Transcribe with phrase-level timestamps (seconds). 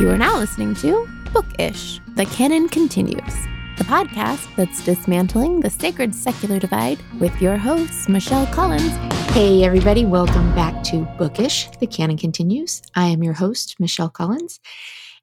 [0.00, 3.32] You are now listening to Bookish, The Canon Continues,
[3.78, 8.90] the podcast that's dismantling the sacred secular divide with your host, Michelle Collins.
[9.30, 12.82] Hey, everybody, welcome back to Bookish, The Canon Continues.
[12.96, 14.58] I am your host, Michelle Collins,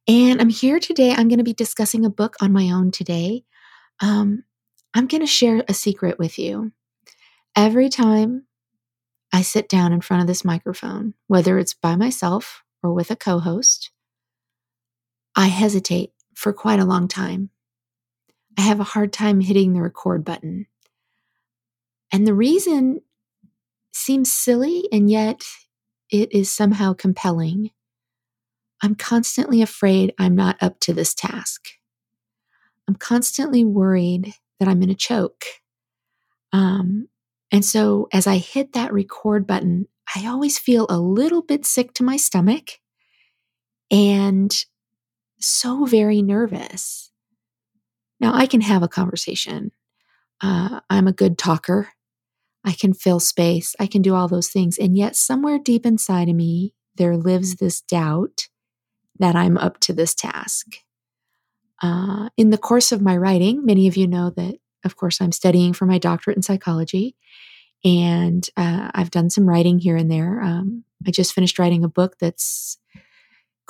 [0.08, 1.12] and I'm here today.
[1.12, 3.44] I'm going to be discussing a book on my own today.
[4.00, 4.46] Um,
[4.94, 6.72] I'm going to share a secret with you.
[7.58, 8.46] Every time
[9.34, 13.18] I sit down in front of this microphone, whether it's by myself or with a
[13.18, 13.92] co host,
[15.36, 17.50] I hesitate for quite a long time.
[18.58, 20.68] I have a hard time hitting the record button.
[22.12, 23.02] And the reason
[23.94, 25.46] seems silly, and yet
[26.10, 27.72] it is somehow compelling.
[28.82, 31.70] I'm constantly afraid I'm not up to this task.
[32.88, 35.46] I'm constantly worried that I'm going to choke.
[36.52, 37.08] Um,
[37.52, 41.94] and so as I hit that record button, I always feel a little bit sick
[41.94, 42.80] to my stomach
[43.90, 44.54] and
[45.42, 47.12] so very nervous.
[48.20, 49.72] Now, I can have a conversation.
[50.42, 51.90] Uh, I'm a good talker.
[52.64, 53.76] I can fill space.
[53.80, 54.78] I can do all those things.
[54.78, 58.48] And yet, somewhere deep inside of me, there lives this doubt
[59.20, 60.68] that I'm up to this task.
[61.82, 64.56] Uh, in the course of my writing, many of you know that,
[64.86, 67.16] of course, I'm studying for my doctorate in psychology.
[67.84, 70.42] And uh, I've done some writing here and there.
[70.42, 72.78] Um, I just finished writing a book that's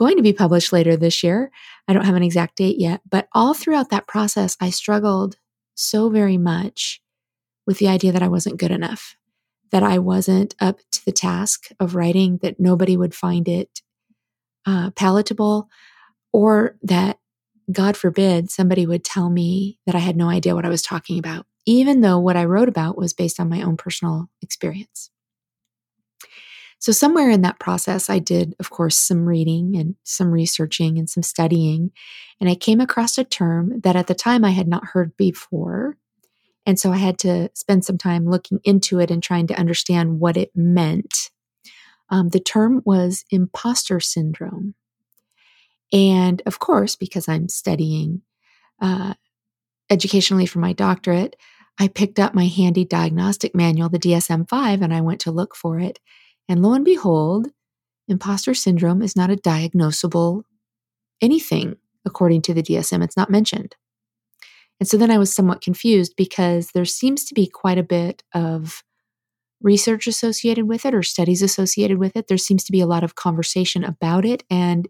[0.02, 1.52] going to be published later this year.
[1.88, 5.38] I don't have an exact date yet, but all throughout that process, I struggled
[5.76, 7.02] so very much
[7.68, 9.16] with the idea that I wasn't good enough,
[9.70, 13.82] that I wasn't up to the task of writing, that nobody would find it
[14.66, 15.70] uh, palatable,
[16.34, 17.20] or that,
[17.72, 21.20] God forbid, somebody would tell me that I had no idea what I was talking
[21.20, 25.12] about even though what I wrote about was based on my own personal experience.
[26.82, 31.08] So, somewhere in that process, I did, of course, some reading and some researching and
[31.08, 31.92] some studying.
[32.40, 35.96] And I came across a term that at the time I had not heard before.
[36.66, 40.20] And so I had to spend some time looking into it and trying to understand
[40.20, 41.30] what it meant.
[42.10, 44.74] Um, the term was imposter syndrome.
[45.94, 48.24] And of course, because I'm studying
[48.82, 49.14] uh,
[49.92, 51.36] educationally for my doctorate,
[51.80, 55.56] I picked up my handy diagnostic manual, the DSM 5, and I went to look
[55.56, 56.00] for it.
[56.52, 57.48] And lo and behold,
[58.10, 60.44] imposter syndrome is not a diagnosable
[61.22, 63.02] anything according to the DSM.
[63.02, 63.78] It's not mentioned.
[64.78, 68.24] And so then I was somewhat confused because there seems to be quite a bit
[68.34, 68.84] of
[69.62, 72.28] research associated with it or studies associated with it.
[72.28, 74.44] There seems to be a lot of conversation about it.
[74.50, 74.90] And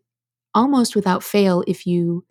[0.55, 2.25] almost without fail, if you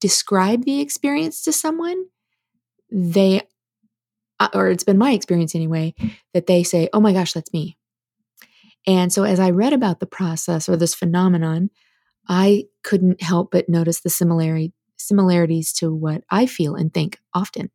[0.00, 2.06] describe the experience to someone,
[2.90, 3.42] they,
[4.40, 5.94] uh, or it's been my experience anyway,
[6.32, 7.76] that they say, oh my gosh, that's me.
[8.86, 11.70] And so as I read about the process or this phenomenon,
[12.28, 17.70] I couldn't help but notice the similarity similarities to what I feel and think often.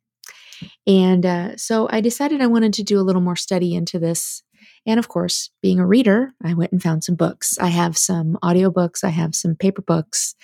[0.86, 4.42] And uh, so I decided I wanted to do a little more study into this.
[4.86, 7.58] And of course, being a reader, I went and found some books.
[7.58, 10.34] I have some audiobooks, I have some paper books.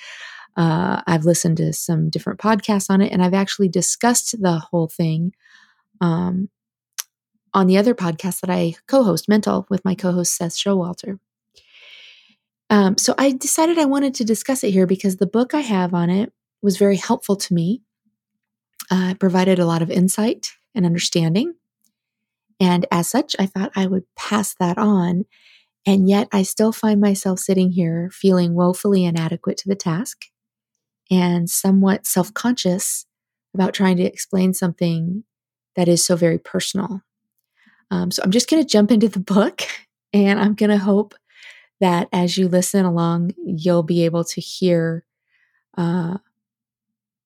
[0.56, 4.88] Uh, I've listened to some different podcasts on it, and I've actually discussed the whole
[4.88, 5.32] thing
[6.00, 6.48] um,
[7.54, 11.18] on the other podcast that I co-host, Mental, with my co-host Seth Showalter.
[12.70, 15.94] Um, so I decided I wanted to discuss it here because the book I have
[15.94, 16.32] on it
[16.62, 17.82] was very helpful to me.
[18.90, 21.54] Uh, it provided a lot of insight and understanding.
[22.60, 25.24] And as such, I thought I would pass that on.
[25.86, 30.24] And yet, I still find myself sitting here feeling woefully inadequate to the task
[31.10, 33.06] and somewhat self conscious
[33.54, 35.24] about trying to explain something
[35.76, 37.02] that is so very personal.
[37.94, 39.62] Um, so I'm just going to jump into the book
[40.12, 41.14] and I'm going to hope
[41.80, 45.04] that as you listen along, you'll be able to hear
[45.76, 46.18] uh,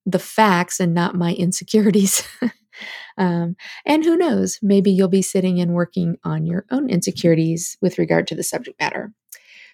[0.04, 2.22] the facts and not my insecurities.
[3.18, 3.56] um,
[3.86, 8.26] and who knows, maybe you'll be sitting and working on your own insecurities with regard
[8.26, 9.12] to the subject matter.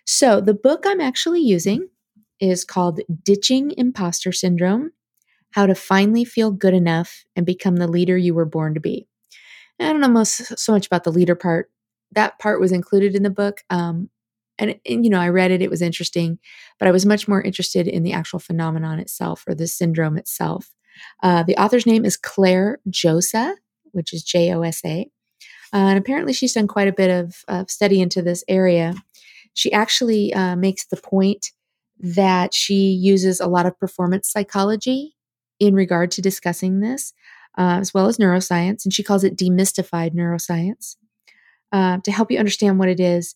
[0.06, 1.88] So, the book I'm actually using
[2.40, 4.90] is called Ditching Imposter Syndrome
[5.52, 9.08] How to Finally Feel Good Enough and Become the Leader You Were Born to Be.
[9.80, 11.70] I don't know most, so much about the leader part.
[12.12, 13.62] That part was included in the book.
[13.70, 14.08] Um,
[14.58, 16.38] and, and, you know, I read it, it was interesting,
[16.78, 20.70] but I was much more interested in the actual phenomenon itself or the syndrome itself.
[21.22, 23.54] Uh, the author's name is Clare Josa,
[23.90, 25.10] which is J O S A.
[25.72, 28.94] Uh, and apparently, she's done quite a bit of, of study into this area.
[29.54, 31.50] She actually uh, makes the point
[31.98, 35.16] that she uses a lot of performance psychology
[35.58, 37.12] in regard to discussing this,
[37.58, 40.96] uh, as well as neuroscience, and she calls it demystified neuroscience
[41.72, 43.34] uh, to help you understand what it is.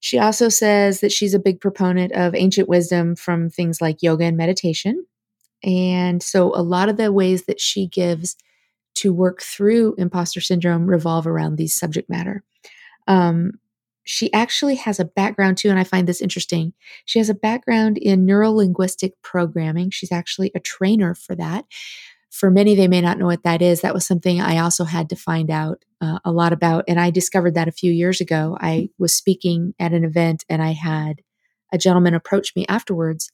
[0.00, 4.24] She also says that she's a big proponent of ancient wisdom from things like yoga
[4.24, 5.04] and meditation.
[5.62, 8.36] And so a lot of the ways that she gives
[8.96, 12.42] to work through imposter syndrome revolve around these subject matter.
[13.06, 13.52] Um,
[14.04, 16.72] she actually has a background too, and I find this interesting.
[17.04, 19.90] She has a background in neuro linguistic programming.
[19.90, 21.66] She's actually a trainer for that.
[22.30, 23.80] For many, they may not know what that is.
[23.80, 26.84] That was something I also had to find out uh, a lot about.
[26.86, 28.56] And I discovered that a few years ago.
[28.60, 31.22] I was speaking at an event and I had
[31.72, 33.30] a gentleman approach me afterwards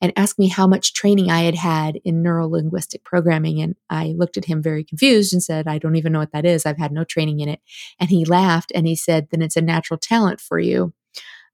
[0.00, 3.62] and asked me how much training I had had in neuro linguistic programming.
[3.62, 6.44] And I looked at him very confused and said, I don't even know what that
[6.44, 6.66] is.
[6.66, 7.60] I've had no training in it.
[7.98, 10.92] And he laughed and he said, Then it's a natural talent for you.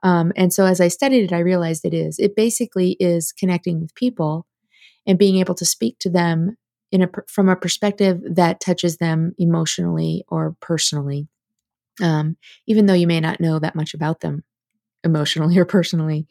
[0.03, 2.19] Um, and so as I studied it, I realized it is.
[2.19, 4.47] It basically is connecting with people
[5.07, 6.57] and being able to speak to them
[6.93, 11.29] in a from a perspective that touches them emotionally or personally,
[12.03, 14.45] um, even though you may not know that much about them
[15.05, 16.27] emotionally or personally.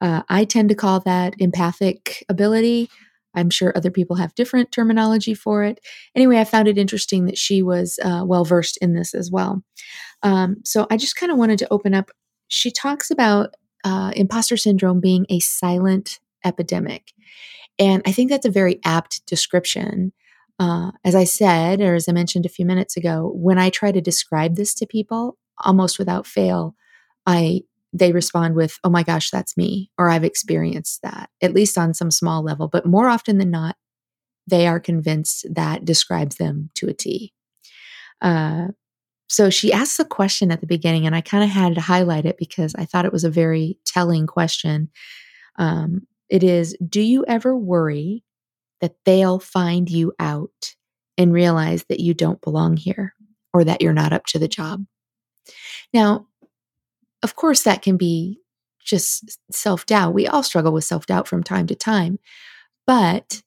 [0.00, 2.90] Uh, I tend to call that empathic ability.
[3.34, 5.80] I'm sure other people have different terminology for it.
[6.14, 9.62] Anyway, I found it interesting that she was uh, well versed in this as well.
[10.22, 12.10] Um, so I just kind of wanted to open up.
[12.48, 13.54] She talks about
[13.84, 17.12] uh, imposter syndrome being a silent epidemic.
[17.78, 20.12] And I think that's a very apt description.
[20.58, 23.90] Uh, as I said, or as I mentioned a few minutes ago, when I try
[23.90, 26.74] to describe this to people, almost without fail,
[27.26, 27.62] I
[27.92, 31.94] they respond with, "Oh my gosh, that's me," or "I've experienced that," at least on
[31.94, 32.68] some small level.
[32.68, 33.76] But more often than not,
[34.46, 37.32] they are convinced that describes them to a T.
[38.20, 38.68] Uh,
[39.28, 42.26] so she asks a question at the beginning, and I kind of had to highlight
[42.26, 44.90] it because I thought it was a very telling question.
[45.56, 48.24] Um, it is Do you ever worry
[48.80, 50.74] that they'll find you out
[51.16, 53.14] and realize that you don't belong here
[53.52, 54.84] or that you're not up to the job?
[55.92, 56.26] Now,
[57.22, 58.40] of course, that can be
[58.84, 60.14] just self doubt.
[60.14, 62.18] We all struggle with self doubt from time to time,
[62.86, 63.42] but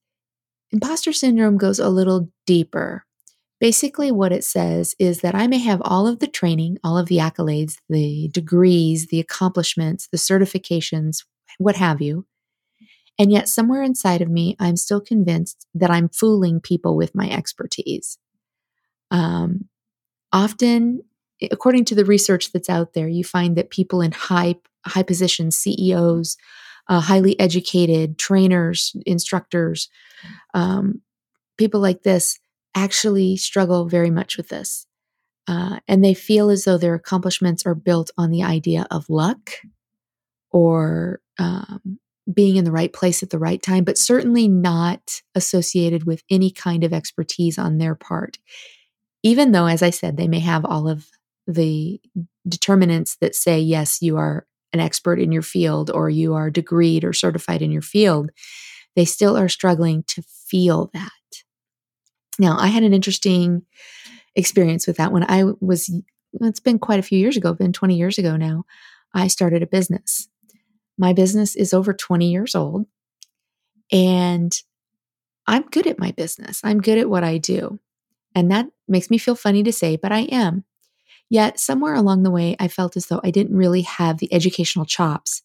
[0.72, 3.04] imposter syndrome goes a little deeper.
[3.60, 7.08] Basically, what it says is that I may have all of the training, all of
[7.08, 11.26] the accolades, the degrees, the accomplishments, the certifications,
[11.58, 12.26] what have you.
[13.20, 17.30] And yet, somewhere inside of me, I'm still convinced that I'm fooling people with my
[17.30, 18.20] expertise.
[19.10, 19.70] Um,
[20.32, 21.02] often,
[21.52, 24.56] according to the research that's out there, you find that people in high
[24.86, 26.38] high positions, CEOs,
[26.88, 29.90] uh, highly educated trainers, instructors,
[30.54, 31.02] um,
[31.58, 32.40] people like this
[32.76, 34.86] actually struggle very much with this.
[35.48, 39.52] Uh, and they feel as though their accomplishments are built on the idea of luck
[40.52, 42.00] or um,
[42.34, 46.52] being in the right place at the right time, but certainly not associated with any
[46.52, 48.38] kind of expertise on their part.
[49.24, 51.08] Even though, as I said, they may have all of
[51.48, 52.02] the
[52.48, 57.04] determinants that say, yes, you are an expert in your field or you are degreed
[57.04, 58.30] or certified in your field,
[58.96, 61.12] they still are struggling to feel that.
[62.38, 63.64] Now, I had an interesting
[64.36, 65.90] experience with that when I was,
[66.42, 68.66] it's been quite a few years ago, been 20 years ago now.
[69.14, 70.28] I started a business
[70.98, 72.86] my business is over 20 years old
[73.92, 74.54] and
[75.46, 76.60] I'm good at my business.
[76.64, 77.80] I'm good at what I do.
[78.36, 80.66] And that makes me feel funny to say, but I am.
[81.30, 84.86] Yet, somewhere along the way, I felt as though I didn't really have the educational
[84.86, 85.42] chops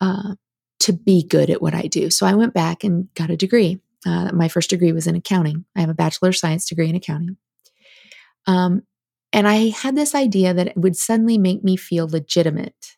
[0.00, 0.34] uh,
[0.80, 2.10] to be good at what I do.
[2.10, 3.80] So I went back and got a degree.
[4.06, 5.64] Uh, my first degree was in accounting.
[5.74, 7.36] I have a Bachelor of Science degree in accounting.
[8.46, 8.82] Um,
[9.32, 12.96] and I had this idea that it would suddenly make me feel legitimate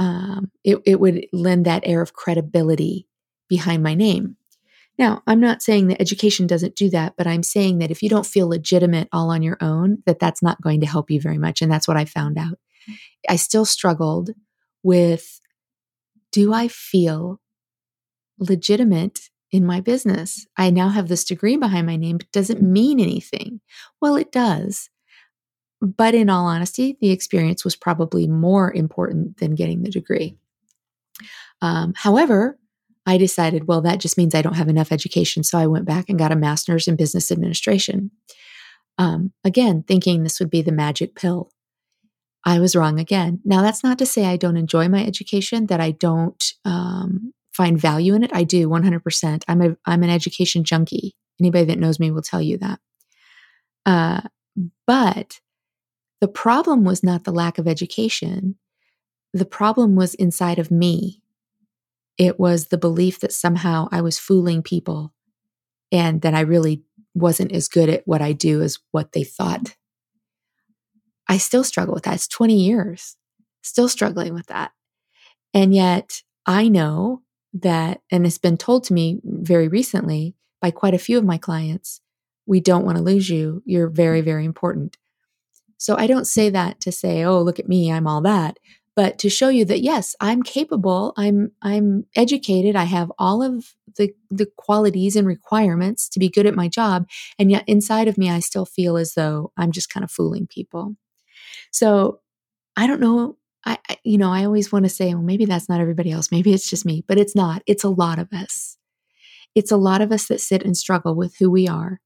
[0.00, 3.06] um, it, it would lend that air of credibility
[3.50, 4.36] behind my name.
[4.98, 8.08] Now, I'm not saying that education doesn't do that, but I'm saying that if you
[8.08, 11.36] don't feel legitimate all on your own, that that's not going to help you very
[11.36, 11.60] much.
[11.60, 12.58] And that's what I found out.
[13.28, 14.30] I still struggled
[14.82, 15.40] with
[16.32, 17.40] do I feel
[18.38, 19.20] legitimate
[19.52, 20.46] in my business?
[20.56, 23.60] I now have this degree behind my name, but does it mean anything?
[24.00, 24.88] Well, it does.
[25.80, 30.36] But in all honesty, the experience was probably more important than getting the degree.
[31.62, 32.58] Um, however,
[33.06, 35.42] I decided, well, that just means I don't have enough education.
[35.42, 38.10] So I went back and got a master's in business administration.
[38.98, 41.50] Um, again, thinking this would be the magic pill.
[42.44, 43.40] I was wrong again.
[43.44, 47.80] Now, that's not to say I don't enjoy my education, that I don't um, find
[47.80, 48.30] value in it.
[48.34, 49.42] I do 100%.
[49.48, 51.14] I'm, a, I'm an education junkie.
[51.40, 52.80] Anybody that knows me will tell you that.
[53.86, 54.20] Uh,
[54.86, 55.40] but
[56.20, 58.56] the problem was not the lack of education.
[59.32, 61.22] The problem was inside of me.
[62.18, 65.14] It was the belief that somehow I was fooling people
[65.90, 66.82] and that I really
[67.14, 69.76] wasn't as good at what I do as what they thought.
[71.28, 72.14] I still struggle with that.
[72.14, 73.16] It's 20 years.
[73.62, 74.72] still struggling with that.
[75.52, 77.22] And yet I know
[77.52, 81.38] that, and it's been told to me very recently by quite a few of my
[81.38, 82.00] clients,
[82.46, 83.62] we don't want to lose you.
[83.64, 84.96] You're very, very important.
[85.80, 88.58] So I don't say that to say, oh, look at me, I'm all that,
[88.94, 93.64] but to show you that yes, I'm capable, I'm I'm educated, I have all of
[93.96, 97.06] the the qualities and requirements to be good at my job,
[97.38, 100.46] and yet inside of me I still feel as though I'm just kind of fooling
[100.46, 100.96] people.
[101.72, 102.20] So
[102.76, 105.68] I don't know I, I you know, I always want to say, well, maybe that's
[105.68, 107.62] not everybody else, maybe it's just me, but it's not.
[107.66, 108.76] It's a lot of us.
[109.54, 112.00] It's a lot of us that sit and struggle with who we are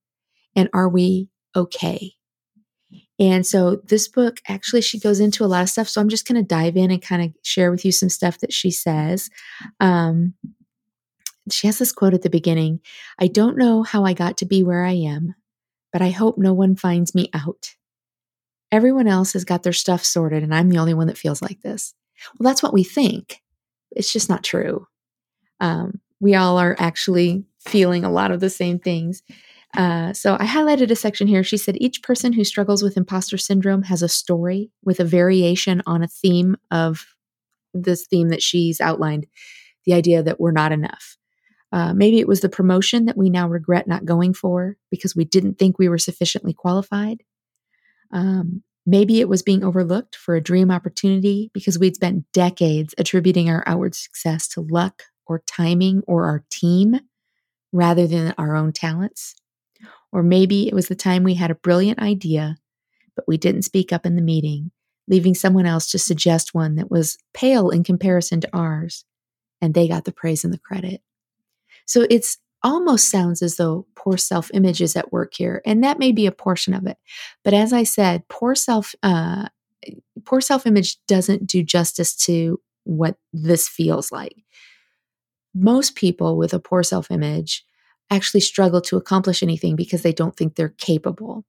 [0.56, 2.12] and are we okay?
[3.24, 5.88] And so this book actually she goes into a lot of stuff.
[5.88, 8.38] So I'm just going to dive in and kind of share with you some stuff
[8.40, 9.30] that she says.
[9.80, 10.34] Um,
[11.50, 12.80] she has this quote at the beginning
[13.18, 15.34] I don't know how I got to be where I am,
[15.90, 17.74] but I hope no one finds me out.
[18.70, 21.62] Everyone else has got their stuff sorted, and I'm the only one that feels like
[21.62, 21.94] this.
[22.38, 23.40] Well, that's what we think.
[23.90, 24.86] It's just not true.
[25.60, 29.22] Um, we all are actually feeling a lot of the same things.
[29.76, 31.42] Uh, so I highlighted a section here.
[31.42, 35.82] She said each person who struggles with imposter syndrome has a story with a variation
[35.86, 37.06] on a theme of
[37.72, 39.26] this theme that she's outlined
[39.84, 41.16] the idea that we're not enough.
[41.72, 45.24] Uh, maybe it was the promotion that we now regret not going for because we
[45.24, 47.24] didn't think we were sufficiently qualified.
[48.12, 53.50] Um, maybe it was being overlooked for a dream opportunity because we'd spent decades attributing
[53.50, 57.00] our outward success to luck or timing or our team
[57.72, 59.34] rather than our own talents.
[60.14, 62.56] Or maybe it was the time we had a brilliant idea,
[63.16, 64.70] but we didn't speak up in the meeting,
[65.08, 69.04] leaving someone else to suggest one that was pale in comparison to ours,
[69.60, 71.02] and they got the praise and the credit.
[71.84, 75.98] So it's almost sounds as though poor self image is at work here, and that
[75.98, 76.96] may be a portion of it.
[77.42, 79.48] But as I said, poor self uh,
[80.24, 84.36] poor self image doesn't do justice to what this feels like.
[85.56, 87.64] Most people with a poor self image
[88.10, 91.44] actually struggle to accomplish anything because they don't think they're capable.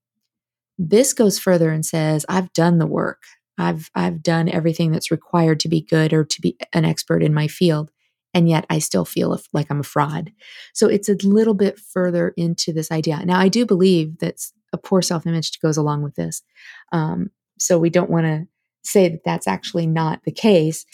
[0.77, 3.23] This goes further and says, I've done the work.
[3.57, 7.33] I've I've done everything that's required to be good or to be an expert in
[7.33, 7.91] my field
[8.35, 10.33] and yet I still feel like I'm a fraud.
[10.73, 13.25] So it's a little bit further into this idea.
[13.25, 14.41] Now I do believe that
[14.73, 16.43] a poor self-image goes along with this.
[16.91, 18.45] Um, so we don't want to
[18.83, 20.85] say that that's actually not the case.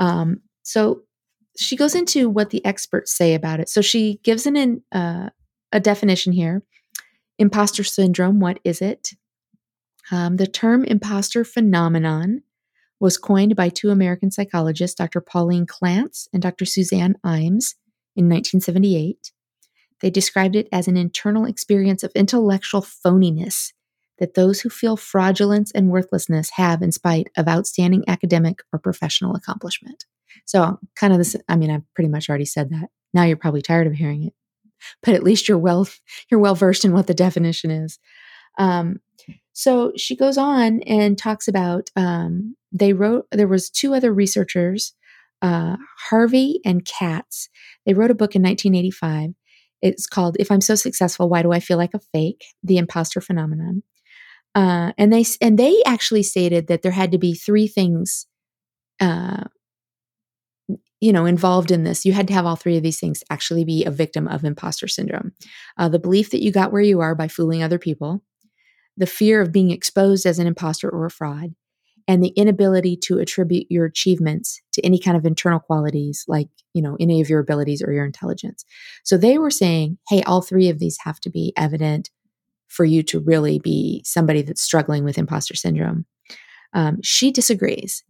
[0.00, 1.02] Um, so
[1.58, 3.68] she goes into what the experts say about it.
[3.68, 5.30] So she gives an uh,
[5.72, 6.62] a definition here.
[7.38, 9.10] Imposter syndrome, what is it?
[10.10, 12.42] Um, the term imposter phenomenon
[13.00, 15.20] was coined by two American psychologists, Dr.
[15.20, 16.64] Pauline Clance and Dr.
[16.64, 17.74] Suzanne Imes,
[18.16, 19.32] in 1978.
[20.00, 23.72] They described it as an internal experience of intellectual phoniness
[24.18, 29.36] that those who feel fraudulence and worthlessness have in spite of outstanding academic or professional
[29.36, 30.06] accomplishment.
[30.44, 32.88] So, kind of this, I mean, I've pretty much already said that.
[33.14, 34.34] Now you're probably tired of hearing it,
[35.02, 35.88] but at least you're well,
[36.30, 37.98] you're well versed in what the definition is.
[38.58, 39.00] Um,
[39.52, 44.94] so she goes on and talks about um, they wrote there was two other researchers,
[45.42, 45.76] uh,
[46.10, 47.48] Harvey and Katz.
[47.84, 49.30] They wrote a book in 1985.
[49.82, 53.20] It's called "If I'm So Successful, Why Do I Feel Like a Fake?" The Imposter
[53.20, 53.82] Phenomenon.
[54.54, 58.26] Uh, and they and they actually stated that there had to be three things
[59.00, 59.44] uh,
[61.00, 63.26] you know involved in this you had to have all three of these things to
[63.30, 65.32] actually be a victim of imposter syndrome.
[65.76, 68.22] Uh, the belief that you got where you are by fooling other people
[68.96, 71.54] the fear of being exposed as an imposter or a fraud
[72.08, 76.82] and the inability to attribute your achievements to any kind of internal qualities like you
[76.82, 78.64] know any of your abilities or your intelligence.
[79.04, 82.10] So they were saying hey all three of these have to be evident
[82.68, 86.04] for you to really be somebody that's struggling with imposter syndrome.
[86.74, 88.04] Um, she disagrees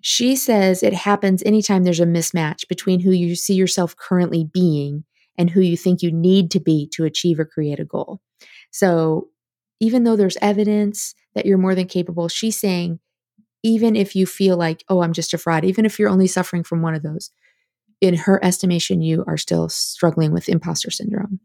[0.00, 5.04] she says it happens anytime there's a mismatch between who you see yourself currently being
[5.36, 8.20] and who you think you need to be to achieve or create a goal.
[8.70, 9.28] So,
[9.80, 12.98] even though there's evidence that you're more than capable, she's saying,
[13.62, 16.64] even if you feel like, oh, I'm just a fraud, even if you're only suffering
[16.64, 17.30] from one of those,
[18.00, 21.40] in her estimation, you are still struggling with imposter syndrome.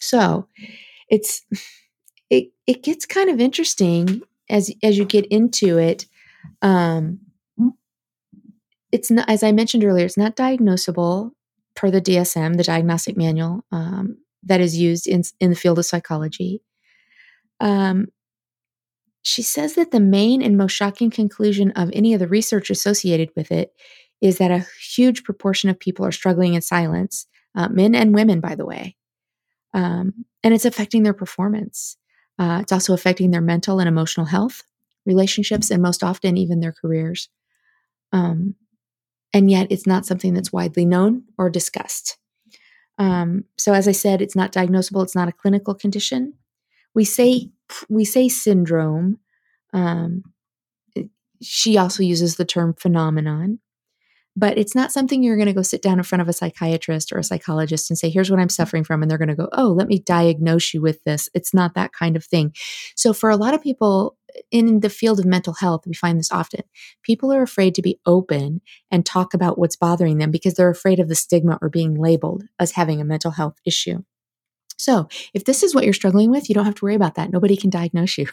[0.00, 0.48] So,
[1.08, 1.42] it's
[2.30, 6.06] it it gets kind of interesting as as you get into it.
[6.62, 7.20] Um,
[8.92, 11.32] it's not, as I mentioned earlier, it's not diagnosable
[11.74, 15.86] per the DSM, the diagnostic manual um, that is used in, in the field of
[15.86, 16.62] psychology.
[17.60, 18.06] Um,
[19.22, 23.30] she says that the main and most shocking conclusion of any of the research associated
[23.34, 23.72] with it
[24.20, 28.40] is that a huge proportion of people are struggling in silence, uh, men and women,
[28.40, 28.96] by the way.
[29.74, 31.96] Um, and it's affecting their performance.
[32.38, 34.62] Uh, it's also affecting their mental and emotional health,
[35.04, 37.28] relationships, and most often even their careers.
[38.12, 38.54] Um,
[39.32, 42.18] and yet it's not something that's widely known or discussed.
[42.98, 46.34] Um, so, as I said, it's not diagnosable, it's not a clinical condition.
[46.94, 47.50] We say,
[47.88, 49.18] we say syndrome.
[49.72, 50.22] Um,
[51.42, 53.58] she also uses the term phenomenon
[54.36, 57.10] but it's not something you're going to go sit down in front of a psychiatrist
[57.10, 59.00] or a psychologist and say, here's what I'm suffering from.
[59.00, 61.30] And they're going to go, oh, let me diagnose you with this.
[61.32, 62.52] It's not that kind of thing.
[62.94, 64.18] So, for a lot of people
[64.50, 66.62] in the field of mental health, we find this often.
[67.02, 71.00] People are afraid to be open and talk about what's bothering them because they're afraid
[71.00, 74.02] of the stigma or being labeled as having a mental health issue.
[74.78, 77.30] So, if this is what you're struggling with, you don't have to worry about that.
[77.30, 78.26] Nobody can diagnose you.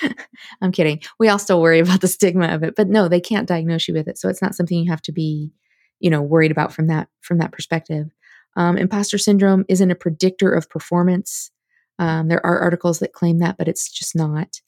[0.62, 1.02] I'm kidding.
[1.18, 3.94] We all still worry about the stigma of it, but no, they can't diagnose you
[3.94, 4.18] with it.
[4.18, 5.52] So it's not something you have to be,
[6.00, 8.08] you know, worried about from that from that perspective.
[8.56, 11.50] Um, imposter syndrome isn't a predictor of performance.
[11.98, 14.60] Um, there are articles that claim that, but it's just not.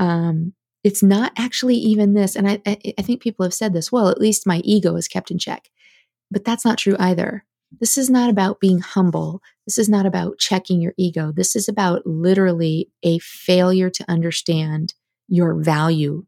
[0.00, 3.92] Um, it's not actually even this, and I, I, I think people have said this.
[3.92, 5.68] Well, at least my ego is kept in check,
[6.30, 7.44] but that's not true either.
[7.78, 9.42] This is not about being humble.
[9.66, 11.32] This is not about checking your ego.
[11.32, 14.94] This is about literally a failure to understand
[15.28, 16.24] your value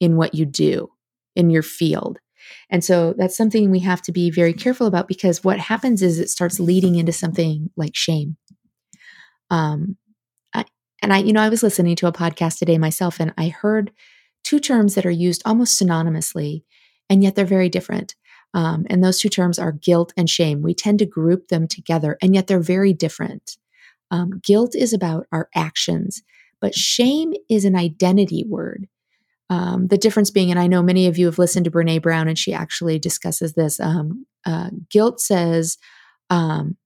[0.00, 0.90] in what you do
[1.34, 2.18] in your field.
[2.70, 6.18] And so that's something we have to be very careful about because what happens is
[6.18, 8.36] it starts leading into something like shame.
[9.50, 9.96] Um,
[11.02, 13.92] and I, you know, I was listening to a podcast today myself and I heard
[14.44, 16.62] two terms that are used almost synonymously,
[17.10, 18.14] and yet they're very different.
[18.54, 20.62] Um, and those two terms are guilt and shame.
[20.62, 23.56] We tend to group them together, and yet they're very different.
[24.10, 26.22] Um, guilt is about our actions,
[26.60, 28.88] but shame is an identity word.
[29.50, 32.28] Um, the difference being, and I know many of you have listened to Brene Brown,
[32.28, 33.78] and she actually discusses this.
[33.78, 35.76] Um, uh, guilt says,
[36.30, 36.76] um,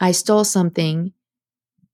[0.00, 1.12] I stole something,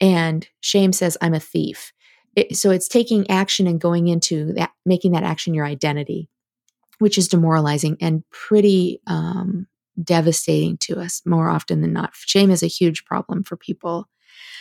[0.00, 1.92] and shame says, I'm a thief.
[2.34, 6.28] It, so it's taking action and going into that, making that action your identity
[6.98, 9.66] which is demoralizing and pretty um,
[10.02, 12.14] devastating to us more often than not.
[12.14, 14.08] Shame is a huge problem for people.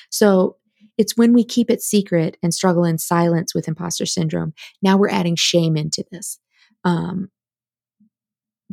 [0.09, 0.57] So
[0.97, 4.53] it's when we keep it secret and struggle in silence with imposter syndrome.
[4.81, 6.39] Now we're adding shame into this.
[6.83, 7.29] Um,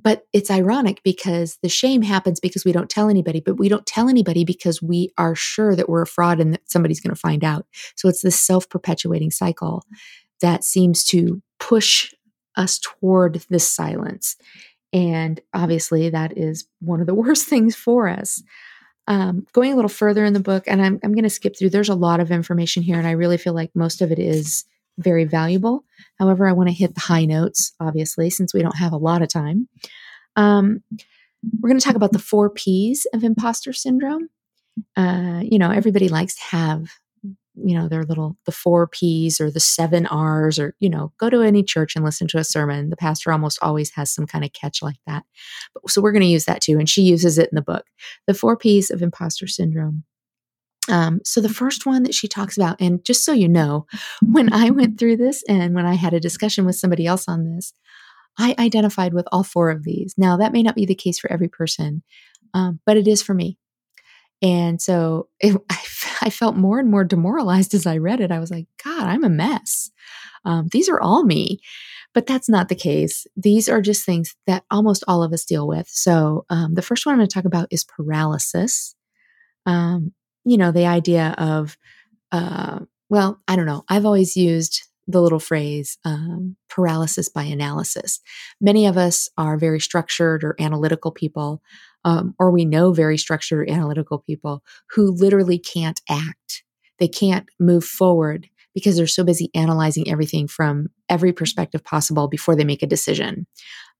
[0.02, 3.86] but it's ironic because the shame happens because we don't tell anybody, but we don't
[3.86, 7.20] tell anybody because we are sure that we're a fraud and that somebody's going to
[7.20, 7.66] find out.
[7.96, 9.84] So it's this self perpetuating cycle
[10.40, 12.12] that seems to push
[12.56, 14.36] us toward this silence.
[14.92, 18.42] And obviously, that is one of the worst things for us.
[19.08, 21.70] Um, going a little further in the book, and I'm, I'm going to skip through,
[21.70, 24.64] there's a lot of information here, and I really feel like most of it is
[24.98, 25.84] very valuable.
[26.18, 29.22] However, I want to hit the high notes, obviously, since we don't have a lot
[29.22, 29.68] of time.
[30.36, 30.82] Um,
[31.60, 34.28] we're going to talk about the four P's of imposter syndrome.
[34.96, 36.88] Uh, you know, everybody likes to have
[37.54, 41.28] you know their little the four p's or the seven r's or you know go
[41.28, 44.44] to any church and listen to a sermon the pastor almost always has some kind
[44.44, 45.24] of catch like that
[45.74, 47.86] but, so we're going to use that too and she uses it in the book
[48.26, 50.04] the four p's of imposter syndrome
[50.88, 53.86] um, so the first one that she talks about and just so you know
[54.22, 57.44] when i went through this and when i had a discussion with somebody else on
[57.44, 57.72] this
[58.38, 61.30] i identified with all four of these now that may not be the case for
[61.30, 62.02] every person
[62.54, 63.58] um, but it is for me
[64.42, 65.78] and so it, I,
[66.22, 68.32] I, felt more and more demoralized as I read it.
[68.32, 69.90] I was like, God, I'm a mess.
[70.44, 71.60] Um, these are all me.
[72.14, 73.26] But that's not the case.
[73.36, 75.88] These are just things that almost all of us deal with.
[75.88, 78.94] So um, the first one I'm going to talk about is paralysis.
[79.64, 80.12] Um,
[80.44, 81.76] you know, the idea of,
[82.30, 83.84] uh, well, I don't know.
[83.88, 88.20] I've always used the little phrase um, paralysis by analysis.
[88.60, 91.60] Many of us are very structured or analytical people
[92.04, 96.64] um, or we know very structured or analytical people who literally can't act.
[96.98, 102.56] They can't move forward because they're so busy analyzing everything from every perspective possible before
[102.56, 103.46] they make a decision.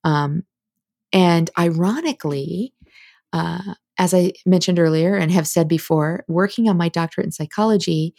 [0.05, 0.45] Um,
[1.13, 2.73] and ironically,
[3.33, 8.15] uh, as I mentioned earlier and have said before, working on my doctorate in psychology,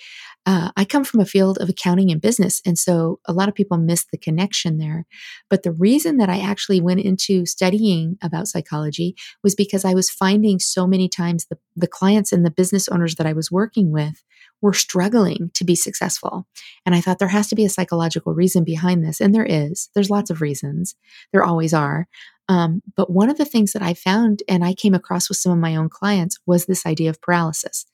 [0.45, 2.61] uh, I come from a field of accounting and business.
[2.65, 5.05] And so a lot of people miss the connection there.
[5.49, 10.09] But the reason that I actually went into studying about psychology was because I was
[10.09, 13.91] finding so many times the, the clients and the business owners that I was working
[13.91, 14.23] with
[14.61, 16.47] were struggling to be successful.
[16.85, 19.19] And I thought there has to be a psychological reason behind this.
[19.19, 19.89] And there is.
[19.93, 20.95] There's lots of reasons.
[21.31, 22.07] There always are.
[22.49, 25.51] Um, but one of the things that I found and I came across with some
[25.51, 27.85] of my own clients was this idea of paralysis.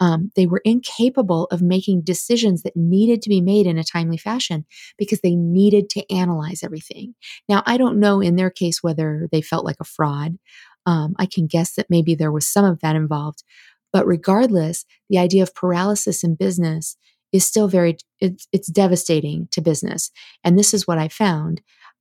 [0.00, 4.16] Um, they were incapable of making decisions that needed to be made in a timely
[4.16, 4.64] fashion
[4.96, 7.14] because they needed to analyze everything.
[7.48, 10.38] Now, I don't know in their case whether they felt like a fraud.
[10.86, 13.44] Um, I can guess that maybe there was some of that involved.
[13.92, 16.96] But regardless, the idea of paralysis in business
[17.32, 20.10] is still very, it's, it's devastating to business.
[20.42, 21.60] And this is what I found.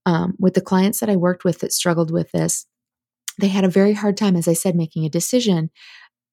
[0.10, 2.65] Um, with the clients that I worked with that struggled with this,
[3.39, 5.69] they had a very hard time, as I said, making a decision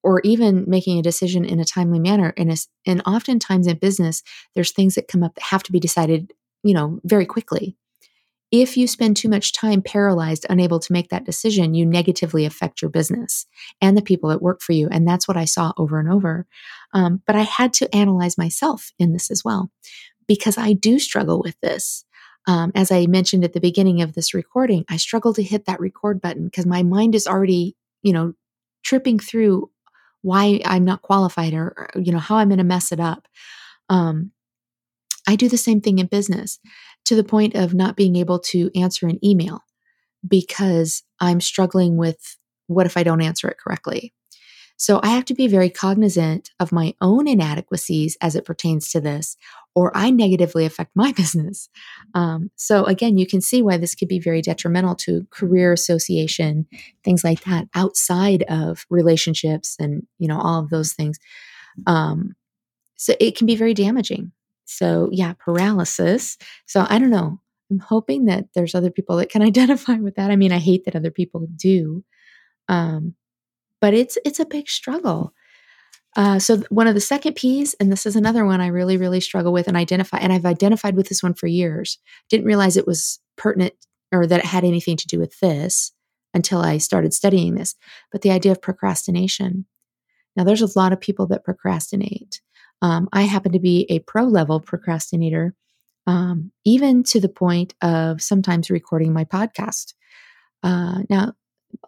[0.02, 2.32] or even making a decision in a timely manner.
[2.38, 4.22] And, a, and oftentimes in business,
[4.54, 7.76] there's things that come up that have to be decided, you know, very quickly.
[8.50, 12.80] If you spend too much time paralyzed, unable to make that decision, you negatively affect
[12.80, 13.44] your business
[13.82, 14.88] and the people that work for you.
[14.90, 16.46] And that's what I saw over and over.
[16.94, 19.70] Um, but I had to analyze myself in this as well,
[20.26, 22.05] because I do struggle with this.
[22.46, 25.80] Um, as I mentioned at the beginning of this recording, I struggle to hit that
[25.80, 28.34] record button because my mind is already, you know,
[28.84, 29.70] tripping through
[30.22, 33.26] why I'm not qualified or, you know, how I'm going to mess it up.
[33.88, 34.32] Um,
[35.26, 36.58] I do the same thing in business
[37.06, 39.60] to the point of not being able to answer an email
[40.26, 44.12] because I'm struggling with what if I don't answer it correctly?
[44.76, 49.00] So I have to be very cognizant of my own inadequacies as it pertains to
[49.00, 49.36] this,
[49.74, 51.68] or I negatively affect my business.
[52.14, 56.66] Um, so again, you can see why this could be very detrimental to career association,
[57.04, 61.18] things like that, outside of relationships and you know all of those things.
[61.86, 62.34] Um,
[62.96, 64.32] so it can be very damaging.
[64.66, 66.36] So yeah, paralysis.
[66.66, 67.40] So I don't know.
[67.70, 70.30] I'm hoping that there's other people that can identify with that.
[70.30, 72.04] I mean, I hate that other people do.
[72.68, 73.14] Um,
[73.86, 75.32] but it's it's a big struggle.
[76.16, 79.20] Uh, so one of the second P's, and this is another one I really really
[79.20, 82.00] struggle with and identify, and I've identified with this one for years.
[82.28, 83.74] Didn't realize it was pertinent
[84.10, 85.92] or that it had anything to do with this
[86.34, 87.76] until I started studying this.
[88.10, 89.66] But the idea of procrastination.
[90.34, 92.40] Now, there's a lot of people that procrastinate.
[92.82, 95.54] Um, I happen to be a pro level procrastinator,
[96.08, 99.94] um, even to the point of sometimes recording my podcast.
[100.64, 101.34] Uh, now,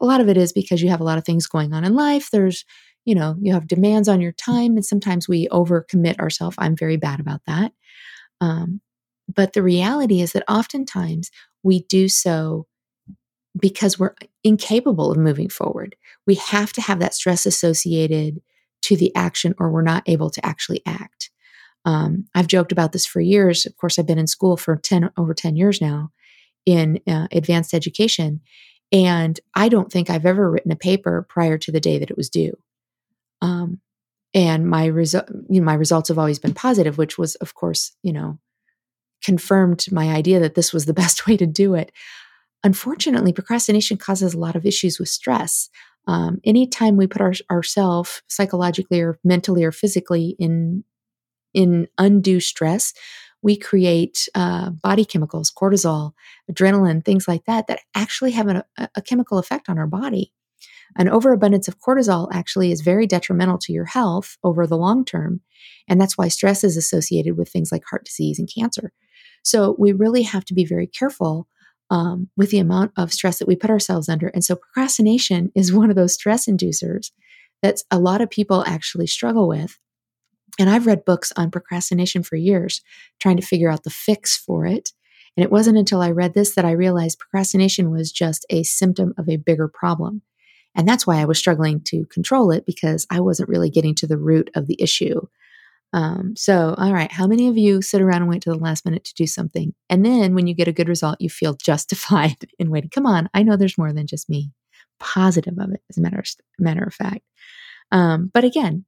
[0.00, 1.94] a lot of it is because you have a lot of things going on in
[1.94, 2.30] life.
[2.30, 2.64] There's,
[3.04, 6.56] you know, you have demands on your time, and sometimes we overcommit ourselves.
[6.58, 7.72] I'm very bad about that.
[8.40, 8.80] Um,
[9.32, 11.30] but the reality is that oftentimes
[11.62, 12.66] we do so
[13.58, 15.96] because we're incapable of moving forward.
[16.26, 18.40] We have to have that stress associated
[18.82, 21.30] to the action, or we're not able to actually act.
[21.84, 23.66] Um, I've joked about this for years.
[23.66, 26.10] Of course, I've been in school for 10 over 10 years now
[26.66, 28.40] in uh, advanced education.
[28.90, 32.16] And I don't think I've ever written a paper prior to the day that it
[32.16, 32.56] was due.
[33.42, 33.80] Um,
[34.34, 37.92] and my result, you know, my results have always been positive, which was, of course,
[38.02, 38.38] you know,
[39.22, 41.92] confirmed my idea that this was the best way to do it.
[42.64, 45.68] Unfortunately, procrastination causes a lot of issues with stress.
[46.06, 50.84] Um, anytime we put our, ourselves psychologically or mentally or physically in
[51.54, 52.92] in undue stress,
[53.42, 56.12] we create uh, body chemicals, cortisol,
[56.50, 60.32] adrenaline, things like that, that actually have a, a chemical effect on our body.
[60.96, 65.40] An overabundance of cortisol actually is very detrimental to your health over the long term.
[65.88, 68.92] And that's why stress is associated with things like heart disease and cancer.
[69.44, 71.46] So we really have to be very careful
[71.90, 74.28] um, with the amount of stress that we put ourselves under.
[74.28, 77.10] And so procrastination is one of those stress inducers
[77.62, 79.78] that a lot of people actually struggle with.
[80.58, 82.82] And I've read books on procrastination for years,
[83.20, 84.92] trying to figure out the fix for it.
[85.36, 89.14] And it wasn't until I read this that I realized procrastination was just a symptom
[89.16, 90.22] of a bigger problem.
[90.74, 94.06] And that's why I was struggling to control it because I wasn't really getting to
[94.06, 95.20] the root of the issue.
[95.92, 98.84] Um, so, all right, how many of you sit around and wait to the last
[98.84, 99.74] minute to do something?
[99.88, 102.90] And then when you get a good result, you feel justified in waiting.
[102.90, 104.52] Come on, I know there's more than just me.
[105.00, 106.26] Positive of it, as a matter of,
[106.58, 107.22] matter of fact.
[107.90, 108.84] Um, but again,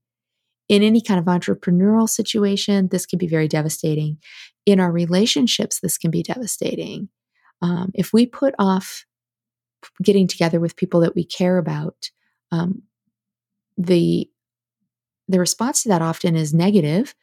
[0.71, 4.19] in any kind of entrepreneurial situation, this can be very devastating.
[4.65, 7.09] In our relationships, this can be devastating.
[7.61, 9.05] Um, if we put off
[10.01, 12.11] getting together with people that we care about,
[12.53, 12.83] um,
[13.77, 14.31] the
[15.27, 17.17] the response to that often is negative,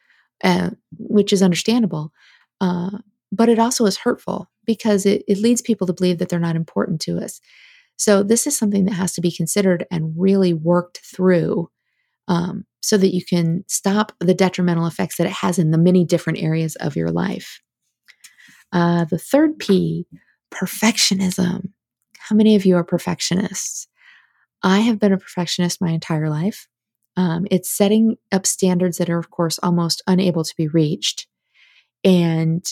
[0.44, 2.12] uh, which is understandable.
[2.60, 2.98] Uh,
[3.32, 6.56] but it also is hurtful because it, it leads people to believe that they're not
[6.56, 7.40] important to us.
[7.96, 11.70] So this is something that has to be considered and really worked through
[12.28, 16.04] um, so that you can stop the detrimental effects that it has in the many
[16.04, 17.60] different areas of your life.
[18.72, 20.06] Uh, the third P,
[20.52, 21.72] perfectionism.
[22.18, 23.88] How many of you are perfectionists?
[24.62, 26.68] I have been a perfectionist my entire life.
[27.16, 31.26] Um, it's setting up standards that are, of course, almost unable to be reached.
[32.04, 32.64] And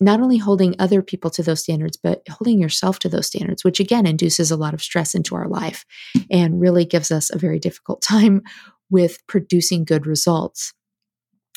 [0.00, 3.80] not only holding other people to those standards, but holding yourself to those standards, which
[3.80, 5.84] again induces a lot of stress into our life
[6.30, 8.42] and really gives us a very difficult time
[8.90, 10.72] with producing good results.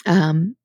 [0.06, 0.56] Um,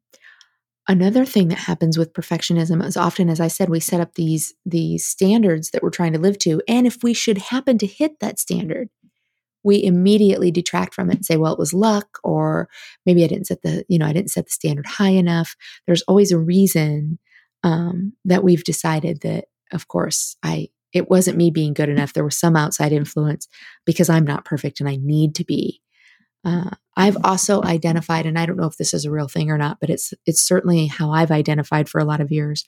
[0.88, 4.54] another thing that happens with perfectionism is often, as I said, we set up these
[4.64, 8.20] these standards that we're trying to live to, and if we should happen to hit
[8.20, 8.88] that standard,
[9.62, 12.68] we immediately detract from it and say, well, it was luck, or
[13.04, 15.56] maybe I didn't set the, you know, I didn't set the standard high enough.
[15.86, 17.18] There's always a reason
[17.62, 22.12] um, that we've decided that of course, I it wasn't me being good enough.
[22.12, 23.48] There was some outside influence
[23.84, 25.82] because I'm not perfect and I need to be.
[26.46, 29.58] Uh, I've also identified, and I don't know if this is a real thing or
[29.58, 32.64] not, but it's it's certainly how I've identified for a lot of years,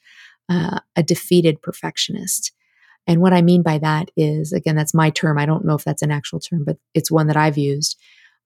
[0.48, 2.52] uh, a defeated perfectionist.
[3.06, 5.38] And what I mean by that is, again, that's my term.
[5.38, 7.96] I don't know if that's an actual term, but it's one that I've used,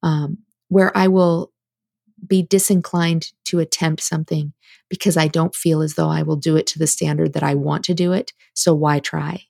[0.02, 1.50] um, where I will
[2.24, 4.52] be disinclined to attempt something
[4.90, 7.54] because I don't feel as though I will do it to the standard that I
[7.54, 8.32] want to do it.
[8.54, 9.44] So why try?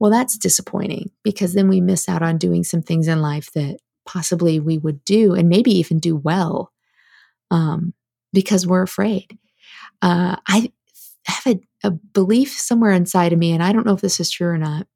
[0.00, 3.78] Well, that's disappointing because then we miss out on doing some things in life that
[4.06, 6.72] possibly we would do and maybe even do well
[7.50, 7.94] um,
[8.32, 9.38] because we're afraid.
[10.02, 10.72] Uh, I
[11.26, 14.30] have a, a, belief somewhere inside of me, and I don't know if this is
[14.30, 14.86] true or not.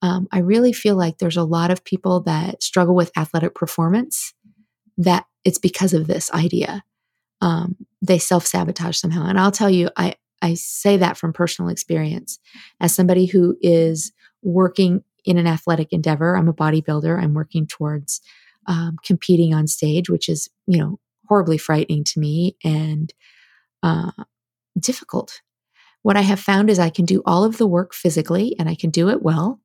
[0.00, 4.32] Um, I really feel like there's a lot of people that struggle with athletic performance
[4.96, 6.84] that it's because of this idea.
[7.40, 9.26] Um, they self sabotage somehow.
[9.26, 12.38] And I'll tell you, I, I say that from personal experience.
[12.80, 16.36] As somebody who is working in an athletic endeavor.
[16.36, 17.22] I'm a bodybuilder.
[17.22, 18.22] I'm working towards
[18.66, 23.12] um, competing on stage, which is, you know, horribly frightening to me and
[23.82, 24.10] uh,
[24.78, 25.42] difficult.
[26.02, 28.74] What I have found is I can do all of the work physically and I
[28.74, 29.60] can do it well.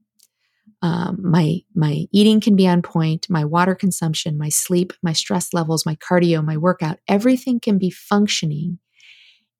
[0.82, 5.54] Um, my my eating can be on point, my water consumption, my sleep, my stress
[5.54, 8.80] levels, my cardio, my workout, everything can be functioning,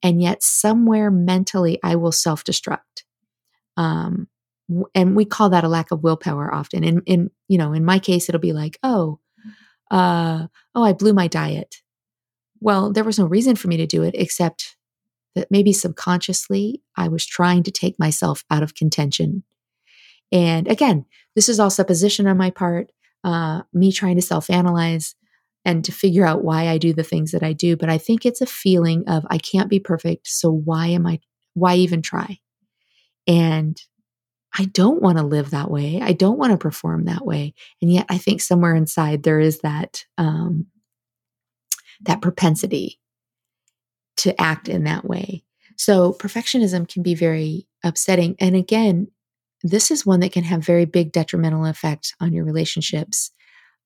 [0.02, 3.06] and yet somewhere mentally I will self destruct.
[3.78, 4.28] Um,
[4.96, 6.84] and we call that a lack of willpower often.
[6.84, 9.20] In in you know, in my case, it'll be like, oh,
[9.92, 11.78] uh, oh, I blew my diet.
[12.60, 14.78] Well, there was no reason for me to do it except
[15.36, 19.44] that maybe subconsciously I was trying to take myself out of contention.
[20.32, 22.92] And again, this is all supposition on my part,
[23.24, 25.16] uh, me trying to self analyze
[25.66, 27.78] and to figure out why I do the things that I do.
[27.78, 30.28] But I think it's a feeling of I can't be perfect.
[30.28, 31.20] So why am I,
[31.54, 32.40] why even try?
[33.28, 33.80] And
[34.58, 36.00] I don't want to live that way.
[36.02, 37.54] I don't want to perform that way.
[37.82, 40.68] And yet I think somewhere inside there is that um,
[42.02, 43.00] that propensity
[44.18, 45.44] to act in that way.
[45.76, 48.36] So perfectionism can be very upsetting.
[48.40, 49.08] And again,
[49.64, 53.32] this is one that can have very big detrimental effect on your relationships.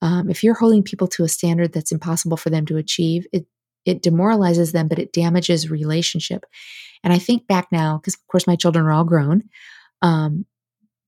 [0.01, 3.45] Um, if you're holding people to a standard that's impossible for them to achieve, it
[3.85, 6.45] it demoralizes them, but it damages relationship.
[7.05, 9.43] And I think back now, because of course my children are all grown,
[10.01, 10.45] um,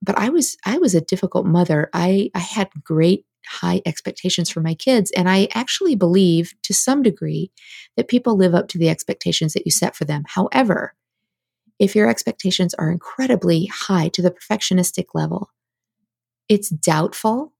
[0.01, 1.89] but I was I was a difficult mother.
[1.93, 7.01] I I had great high expectations for my kids and I actually believe to some
[7.01, 7.51] degree
[7.97, 10.23] that people live up to the expectations that you set for them.
[10.27, 10.93] However,
[11.79, 15.49] if your expectations are incredibly high to the perfectionistic level,
[16.49, 17.53] it's doubtful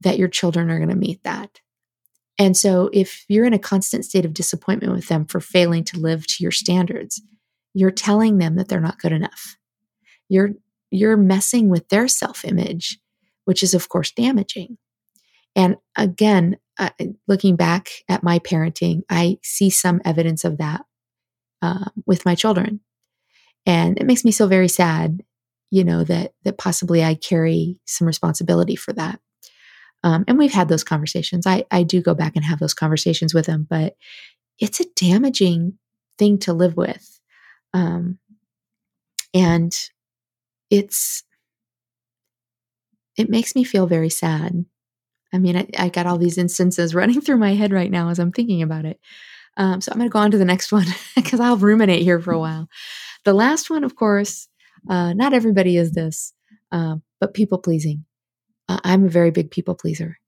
[0.00, 1.60] that your children are going to meet that.
[2.38, 5.98] And so if you're in a constant state of disappointment with them for failing to
[5.98, 7.20] live to your standards,
[7.74, 9.56] you're telling them that they're not good enough.
[10.28, 10.50] You're
[10.90, 12.98] you're messing with their self image,
[13.44, 14.78] which is, of course, damaging.
[15.56, 16.90] And again, uh,
[17.26, 20.82] looking back at my parenting, I see some evidence of that
[21.62, 22.80] uh, with my children.
[23.66, 25.22] And it makes me so very sad,
[25.70, 29.20] you know, that, that possibly I carry some responsibility for that.
[30.04, 31.46] Um, and we've had those conversations.
[31.46, 33.96] I, I do go back and have those conversations with them, but
[34.58, 35.78] it's a damaging
[36.18, 37.20] thing to live with.
[37.74, 38.18] Um,
[39.34, 39.76] and
[40.70, 41.22] it's
[43.16, 44.64] it makes me feel very sad.
[45.32, 48.18] I mean, I, I, got all these instances running through my head right now as
[48.18, 48.98] I'm thinking about it.
[49.56, 52.20] Um, so I'm going to go on to the next one because I'll ruminate here
[52.20, 52.68] for a while.
[53.24, 54.48] The last one, of course,
[54.88, 56.32] uh, not everybody is this,
[56.70, 58.04] uh, but people pleasing.
[58.68, 60.18] Uh, I'm a very big people pleaser.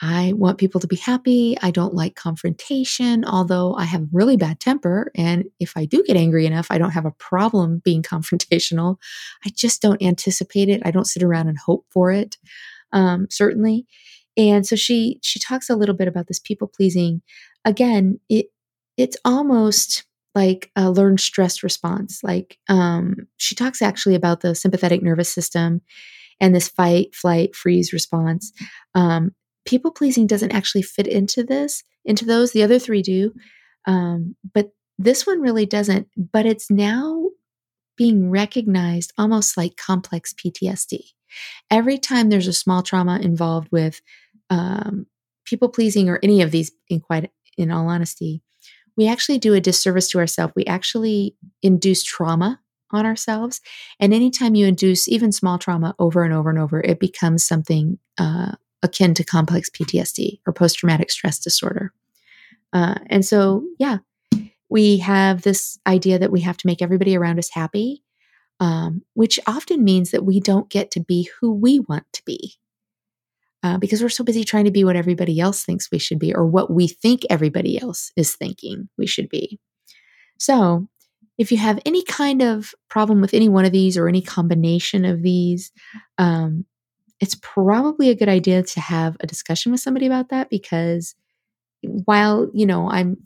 [0.00, 1.56] I want people to be happy.
[1.60, 5.10] I don't like confrontation, although I have a really bad temper.
[5.14, 8.96] And if I do get angry enough, I don't have a problem being confrontational.
[9.44, 10.82] I just don't anticipate it.
[10.84, 12.36] I don't sit around and hope for it,
[12.92, 13.86] um, certainly.
[14.36, 17.22] And so she she talks a little bit about this people pleasing.
[17.64, 18.46] Again, it
[18.96, 22.20] it's almost like a learned stress response.
[22.22, 25.80] Like um, she talks actually about the sympathetic nervous system
[26.40, 28.52] and this fight, flight, freeze response.
[28.94, 29.32] Um,
[29.68, 32.52] people pleasing doesn't actually fit into this, into those.
[32.52, 33.34] The other three do.
[33.86, 36.08] Um, but this one really doesn't.
[36.16, 37.28] But it's now
[37.96, 41.00] being recognized almost like complex PTSD.
[41.70, 44.00] Every time there's a small trauma involved with
[44.48, 45.06] um,
[45.44, 48.40] people pleasing or any of these, in quite in all honesty,
[48.96, 50.54] we actually do a disservice to ourselves.
[50.56, 52.58] We actually induce trauma
[52.90, 53.60] on ourselves.
[54.00, 57.98] And anytime you induce even small trauma over and over and over, it becomes something
[58.16, 58.52] uh,
[58.82, 61.92] akin to complex PTSD or post traumatic stress disorder.
[62.72, 63.98] Uh, and so, yeah,
[64.68, 68.02] we have this idea that we have to make everybody around us happy.
[68.60, 72.54] um, which often means that we don't get to be who we want to be.
[73.62, 76.32] Uh, because we're so busy trying to be what everybody else thinks we should be
[76.32, 79.58] or what we think everybody else is thinking we should be.
[80.38, 80.88] So,
[81.38, 85.04] if you have any kind of problem with any one of these or any combination
[85.04, 85.70] of these,
[86.18, 86.64] um,
[87.20, 91.14] it's probably a good idea to have a discussion with somebody about that because
[91.82, 93.16] while you know i'm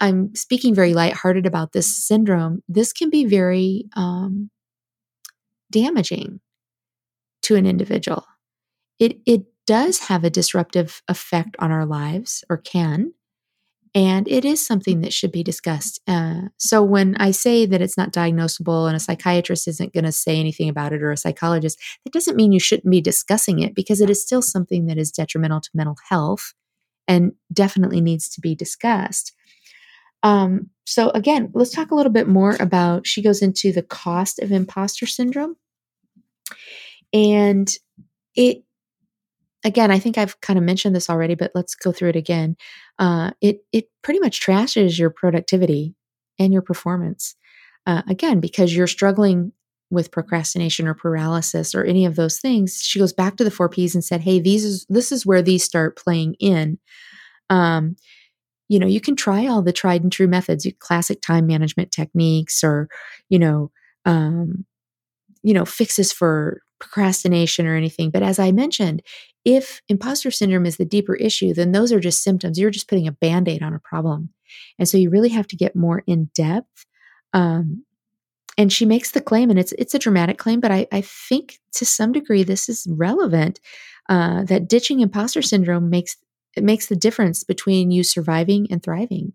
[0.00, 4.50] i'm speaking very lighthearted about this syndrome this can be very um,
[5.70, 6.40] damaging
[7.42, 8.24] to an individual.
[8.98, 13.12] It it does have a disruptive effect on our lives or can
[13.94, 16.00] and it is something that should be discussed.
[16.06, 20.12] Uh, so when I say that it's not diagnosable and a psychiatrist isn't going to
[20.12, 23.74] say anything about it or a psychologist, that doesn't mean you shouldn't be discussing it
[23.74, 26.54] because it is still something that is detrimental to mental health
[27.06, 29.34] and definitely needs to be discussed.
[30.22, 33.06] Um, so, again, let's talk a little bit more about.
[33.06, 35.56] She goes into the cost of imposter syndrome.
[37.12, 37.70] And
[38.34, 38.62] it,
[39.64, 42.56] again, I think I've kind of mentioned this already, but let's go through it again.
[42.98, 45.94] Uh, it, it pretty much trashes your productivity
[46.38, 47.36] and your performance.
[47.86, 49.52] Uh, again, because you're struggling
[49.90, 53.68] with procrastination or paralysis or any of those things, she goes back to the four
[53.68, 56.78] P's and said, "Hey, these is this is where these start playing in."
[57.50, 57.96] Um,
[58.68, 62.64] you know, you can try all the tried and true methods, classic time management techniques,
[62.64, 62.88] or
[63.28, 63.70] you know,
[64.06, 64.64] um,
[65.42, 68.10] you know, fixes for procrastination or anything.
[68.10, 69.02] But as I mentioned,
[69.44, 72.58] if imposter syndrome is the deeper issue, then those are just symptoms.
[72.58, 74.30] You're just putting a band aid on a problem.
[74.78, 76.86] And so you really have to get more in depth
[77.32, 77.84] um,
[78.58, 81.58] and she makes the claim, and it's it's a dramatic claim, but I, I think
[81.72, 83.60] to some degree this is relevant.
[84.08, 86.16] Uh, that ditching imposter syndrome makes
[86.56, 89.32] it makes the difference between you surviving and thriving.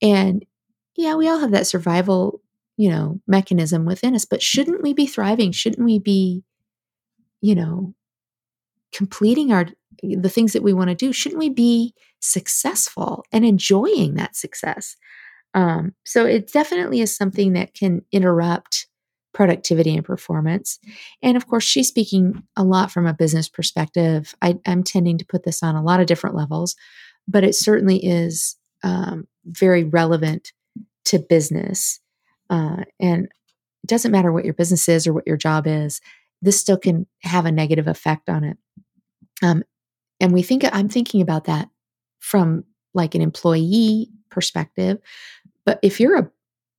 [0.00, 0.46] And
[0.96, 2.40] yeah, we all have that survival,
[2.76, 5.52] you know, mechanism within us, but shouldn't we be thriving?
[5.52, 6.42] Shouldn't we be,
[7.42, 7.94] you know,
[8.94, 9.66] completing our
[10.02, 11.12] the things that we want to do?
[11.12, 14.96] Shouldn't we be successful and enjoying that success?
[15.54, 18.86] Um, so it definitely is something that can interrupt
[19.34, 20.78] productivity and performance.
[21.22, 24.34] And of course, she's speaking a lot from a business perspective.
[24.42, 26.74] I, am tending to put this on a lot of different levels,
[27.26, 30.52] but it certainly is um, very relevant
[31.06, 32.00] to business.
[32.50, 36.00] Uh, and it doesn't matter what your business is or what your job is,
[36.42, 38.58] this still can have a negative effect on it.
[39.42, 39.62] Um,
[40.20, 41.68] and we think I'm thinking about that
[42.20, 44.98] from like an employee perspective
[45.64, 46.30] but if you're a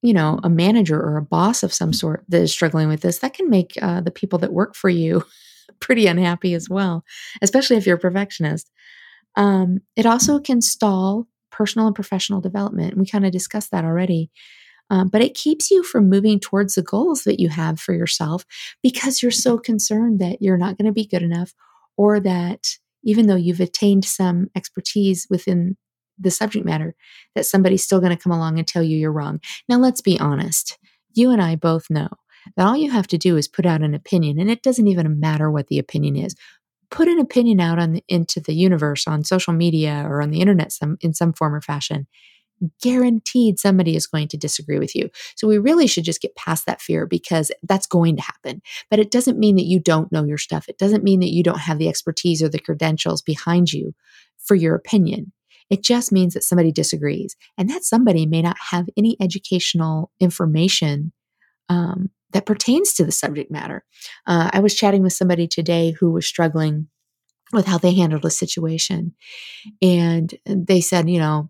[0.02, 3.19] you know a manager or a boss of some sort that is struggling with this,
[3.19, 5.23] that can make uh, the people that work for you
[5.80, 7.04] pretty unhappy as well,
[7.41, 8.69] especially if you're a perfectionist.
[9.36, 12.97] Um, it also can stall personal and professional development.
[12.97, 14.30] We kind of discussed that already.
[14.89, 18.46] Um, but it keeps you from moving towards the goals that you have for yourself
[18.84, 21.54] because you're so concerned that you're not going to be good enough
[21.98, 25.78] or that even though you've attained some expertise within
[26.19, 26.96] the subject matter
[27.36, 29.39] that somebody's still going to come along and tell you you're wrong.
[29.67, 30.78] Now, let's be honest.
[31.13, 32.10] You and I both know
[32.56, 35.19] that all you have to do is put out an opinion, and it doesn't even
[35.19, 36.36] matter what the opinion is.
[36.91, 40.41] Put an opinion out on the, into the universe on social media or on the
[40.41, 42.08] internet some, in some form or fashion.
[42.82, 45.10] Guaranteed somebody is going to disagree with you.
[45.36, 48.62] So we really should just get past that fear because that's going to happen.
[48.89, 50.70] But it doesn't mean that you don't know your stuff.
[50.70, 53.94] It doesn't mean that you don't have the expertise or the credentials behind you
[54.38, 55.34] for your opinion.
[55.70, 57.36] It just means that somebody disagrees.
[57.58, 61.12] And that somebody may not have any educational information
[61.70, 63.84] um, that pertains to the subject matter.
[64.28, 66.88] Uh, I was chatting with somebody today who was struggling
[67.54, 69.13] with how they handled a situation.
[69.82, 71.50] And they said, you know,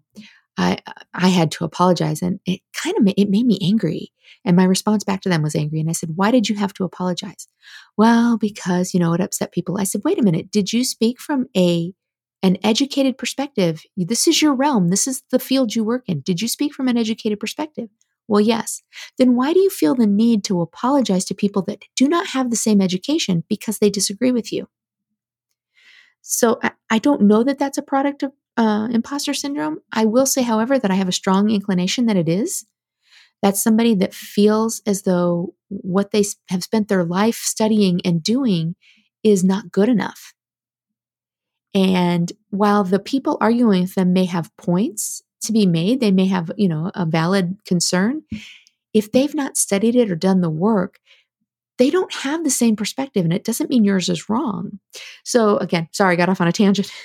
[0.58, 0.80] I
[1.14, 4.12] I had to apologize and it kind of it made me angry.
[4.46, 5.80] And my response back to them was angry.
[5.80, 7.48] And I said, Why did you have to apologize?
[7.98, 9.78] Well, because, you know, it upset people.
[9.78, 11.94] I said, Wait a minute, did you speak from a
[12.44, 13.82] an educated perspective.
[13.96, 14.90] This is your realm.
[14.90, 16.20] This is the field you work in.
[16.20, 17.90] Did you speak from an educated perspective?
[18.28, 18.82] Well, yes.
[19.18, 22.50] Then why do you feel the need to apologize to people that do not have
[22.50, 24.68] the same education because they disagree with you?
[26.22, 29.80] So I, I don't know that that's a product of uh, imposter syndrome.
[29.92, 32.66] I will say, however, that I have a strong inclination that it is.
[33.42, 38.76] That's somebody that feels as though what they have spent their life studying and doing
[39.24, 40.34] is not good enough.
[41.74, 46.28] And while the people arguing with them may have points to be made, they may
[46.28, 48.22] have, you know, a valid concern.
[48.94, 51.00] If they've not studied it or done the work,
[51.80, 53.26] they don't have the same perspective.
[53.26, 54.80] And it doesn't mean yours is wrong.
[55.24, 56.92] So, again, sorry, got off on a tangent.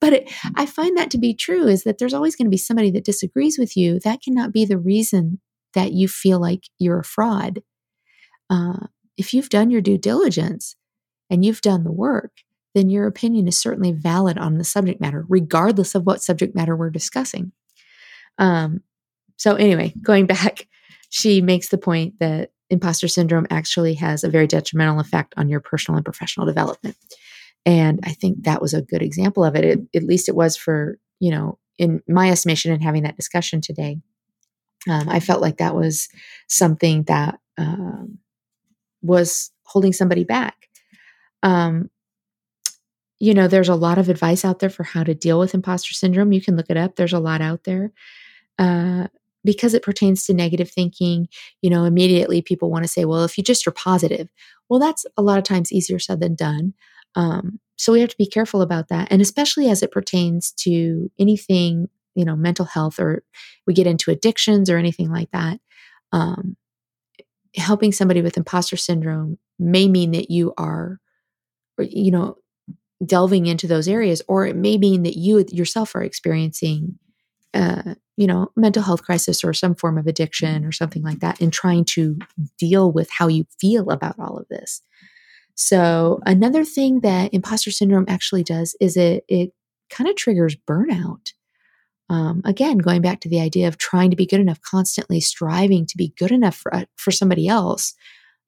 [0.00, 2.56] but it, I find that to be true is that there's always going to be
[2.56, 3.98] somebody that disagrees with you.
[4.00, 5.40] That cannot be the reason
[5.74, 7.62] that you feel like you're a fraud.
[8.50, 8.86] uh,
[9.16, 10.76] if you've done your due diligence
[11.30, 12.32] and you've done the work,
[12.74, 16.76] then your opinion is certainly valid on the subject matter, regardless of what subject matter
[16.76, 17.52] we're discussing.
[18.38, 18.82] Um,
[19.36, 20.68] so, anyway, going back,
[21.08, 25.60] she makes the point that imposter syndrome actually has a very detrimental effect on your
[25.60, 26.96] personal and professional development.
[27.66, 29.64] And I think that was a good example of it.
[29.64, 33.60] it at least it was for, you know, in my estimation and having that discussion
[33.60, 33.98] today.
[34.88, 36.08] Um, I felt like that was
[36.46, 38.18] something that um,
[39.02, 40.68] was holding somebody back.
[41.42, 41.90] Um,
[43.18, 45.92] you know, there's a lot of advice out there for how to deal with imposter
[45.92, 46.32] syndrome.
[46.32, 46.96] You can look it up.
[46.96, 47.92] There's a lot out there.
[48.58, 49.08] Uh,
[49.44, 51.28] because it pertains to negative thinking,
[51.62, 54.28] you know, immediately people want to say, well, if you just are positive,
[54.68, 56.74] well, that's a lot of times easier said than done.
[57.16, 59.08] Um, so we have to be careful about that.
[59.10, 63.24] And especially as it pertains to anything, you know, mental health or
[63.66, 65.58] we get into addictions or anything like that.
[66.12, 66.56] Um,
[67.56, 71.00] helping somebody with imposter syndrome may mean that you are,
[71.78, 72.36] you know,
[73.04, 76.98] delving into those areas, or it may mean that you yourself are experiencing,
[77.52, 81.40] uh, you know, mental health crisis or some form of addiction or something like that,
[81.40, 82.18] and trying to
[82.58, 84.80] deal with how you feel about all of this.
[85.56, 89.52] So another thing that imposter syndrome actually does is it it
[89.90, 91.32] kind of triggers burnout.
[92.08, 95.86] Um, again, going back to the idea of trying to be good enough, constantly striving
[95.86, 97.94] to be good enough for, uh, for somebody else,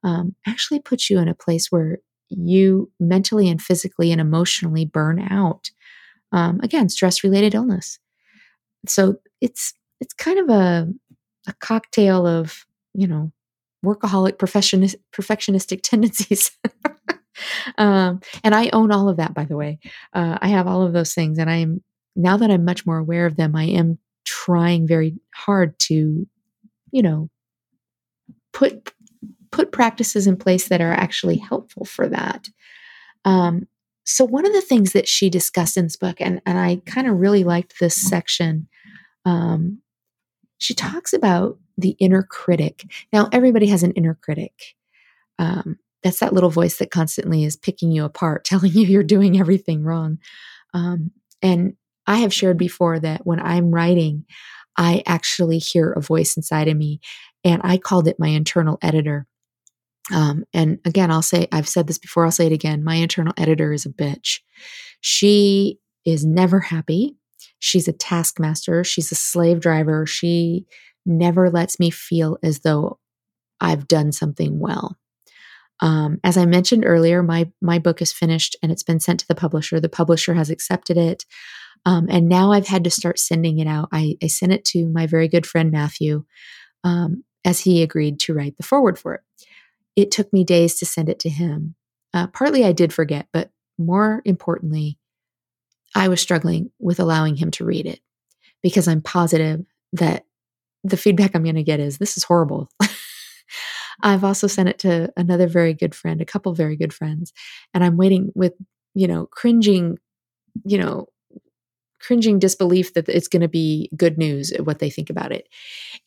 [0.04, 1.98] um, actually puts you in a place where
[2.28, 5.70] you mentally and physically and emotionally burn out.
[6.30, 7.98] Um, again, stress related illness.
[8.86, 10.88] So it's it's kind of a
[11.48, 13.32] a cocktail of you know
[13.84, 16.50] workaholic perfectionist, perfectionistic tendencies.
[17.78, 19.78] um, and I own all of that, by the way.
[20.12, 21.82] Uh, I have all of those things, and I am
[22.16, 23.54] now that I'm much more aware of them.
[23.54, 26.26] I am trying very hard to,
[26.90, 27.30] you know,
[28.52, 28.92] put
[29.50, 32.48] put practices in place that are actually helpful for that.
[33.24, 33.66] Um,
[34.04, 37.06] so one of the things that she discussed in this book, and, and I kind
[37.06, 38.68] of really liked this section,
[39.24, 39.82] um,
[40.58, 42.84] she talks about the inner critic.
[43.12, 44.52] Now, everybody has an inner critic.
[45.38, 49.40] Um, that's that little voice that constantly is picking you apart, telling you you're doing
[49.40, 50.18] everything wrong.
[50.74, 51.74] Um, and
[52.06, 54.24] I have shared before that when I'm writing,
[54.76, 57.00] I actually hear a voice inside of me,
[57.44, 59.26] and I called it my internal editor.
[60.12, 62.84] Um, and again, I'll say, I've said this before, I'll say it again.
[62.84, 64.40] My internal editor is a bitch.
[65.00, 67.16] She is never happy.
[67.58, 68.84] She's a taskmaster.
[68.84, 70.06] She's a slave driver.
[70.06, 70.64] She
[71.09, 72.98] never lets me feel as though
[73.61, 74.96] I've done something well.
[75.80, 79.28] Um, as I mentioned earlier, my my book is finished and it's been sent to
[79.28, 79.80] the publisher.
[79.80, 81.24] The publisher has accepted it,
[81.86, 83.88] um, and now I've had to start sending it out.
[83.92, 86.24] I, I sent it to my very good friend Matthew,
[86.84, 89.20] um, as he agreed to write the foreword for it
[89.98, 91.74] it took me days to send it to him.
[92.14, 94.96] Uh, partly I did forget, but more importantly,
[95.92, 97.98] I was struggling with allowing him to read it
[98.62, 100.24] because I'm positive that
[100.84, 102.68] the feedback I'm going to get is this is horrible.
[104.02, 107.32] I've also sent it to another very good friend, a couple very good friends,
[107.74, 108.54] and I'm waiting with,
[108.94, 109.98] you know, cringing,
[110.64, 111.06] you know,
[112.00, 115.48] cringing disbelief that it's going to be good news what they think about it.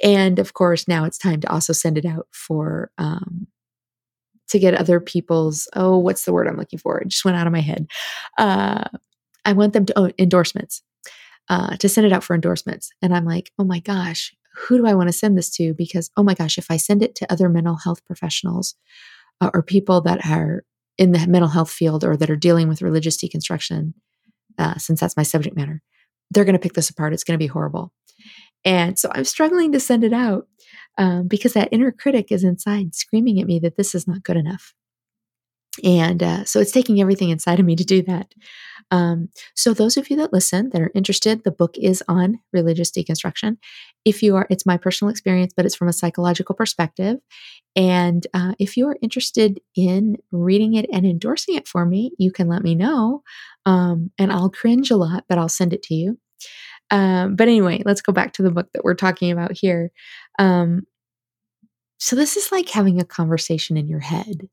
[0.01, 3.47] And of course, now it's time to also send it out for um,
[4.51, 7.47] to get other people's oh what's the word i'm looking for it just went out
[7.47, 7.87] of my head
[8.37, 8.83] uh,
[9.45, 10.83] i want them to oh, endorsements
[11.49, 14.85] uh, to send it out for endorsements and i'm like oh my gosh who do
[14.85, 15.73] i want to send this to?
[15.73, 18.75] Because oh my gosh if i send it to other mental health professionals
[19.39, 20.63] uh, or people that are
[20.97, 23.93] in the mental health field or that are dealing with religious deconstruction
[24.57, 25.81] uh, since that's my subject matter
[26.31, 27.13] they're going to pick this apart.
[27.13, 27.93] It's going to be horrible.
[28.63, 30.47] And so i'm struggling to send it out
[30.97, 34.37] um, because that inner critic is inside screaming at me that this is not good
[34.37, 34.73] enough.
[35.83, 38.33] And uh, so it's taking everything inside of me to do that.
[38.91, 42.91] Um, so, those of you that listen that are interested, the book is on religious
[42.91, 43.57] deconstruction.
[44.03, 47.17] If you are, it's my personal experience, but it's from a psychological perspective.
[47.75, 52.31] And uh, if you are interested in reading it and endorsing it for me, you
[52.31, 53.23] can let me know.
[53.65, 56.19] Um, and I'll cringe a lot, but I'll send it to you.
[56.89, 59.91] Um, but anyway, let's go back to the book that we're talking about here.
[60.37, 60.85] Um,
[61.97, 64.49] so, this is like having a conversation in your head.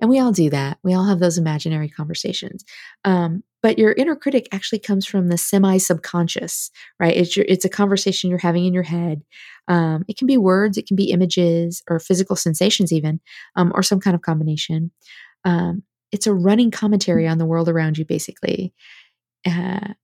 [0.00, 0.78] And we all do that.
[0.82, 2.64] We all have those imaginary conversations.
[3.04, 6.70] Um, but your inner critic actually comes from the semi subconscious,
[7.00, 7.16] right?
[7.16, 9.22] It's, your, it's a conversation you're having in your head.
[9.66, 13.20] Um, it can be words, it can be images or physical sensations, even,
[13.56, 14.92] um, or some kind of combination.
[15.44, 15.82] Um,
[16.12, 18.72] it's a running commentary on the world around you, basically.
[19.46, 19.94] Uh,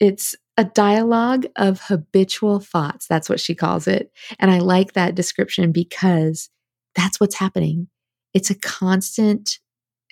[0.00, 3.06] it's a dialogue of habitual thoughts.
[3.06, 4.12] That's what she calls it.
[4.38, 6.50] And I like that description because
[6.94, 7.88] that's what's happening.
[8.34, 9.58] It's a constant,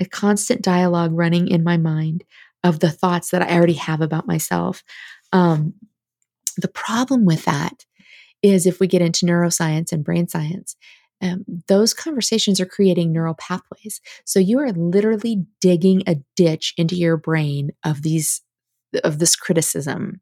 [0.01, 2.25] a constant dialogue running in my mind
[2.65, 4.83] of the thoughts that I already have about myself.
[5.33, 5.75] Um,
[6.57, 7.85] the problem with that
[8.43, 10.77] is if we get into neuroscience and brain science,
[11.23, 14.01] um, those conversations are creating neural pathways.
[14.25, 18.43] So you are literally digging a ditch into your brain of these
[19.05, 20.21] of this criticism,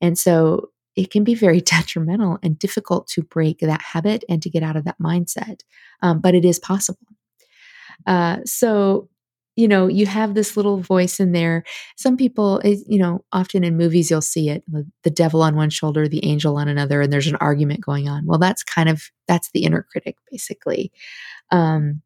[0.00, 4.50] and so it can be very detrimental and difficult to break that habit and to
[4.50, 5.60] get out of that mindset.
[6.02, 7.06] Um, but it is possible.
[8.06, 9.08] Uh, so
[9.54, 11.62] you know, you have this little voice in there.
[11.98, 14.64] Some people, eh, you know, often in movies, you'll see it
[15.02, 18.24] the devil on one shoulder, the angel on another, and there's an argument going on.
[18.24, 20.90] Well, that's kind of, that's the inner critic, basically.
[21.50, 22.00] Um,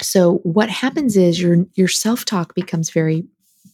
[0.00, 3.24] so what happens is your your self-talk becomes very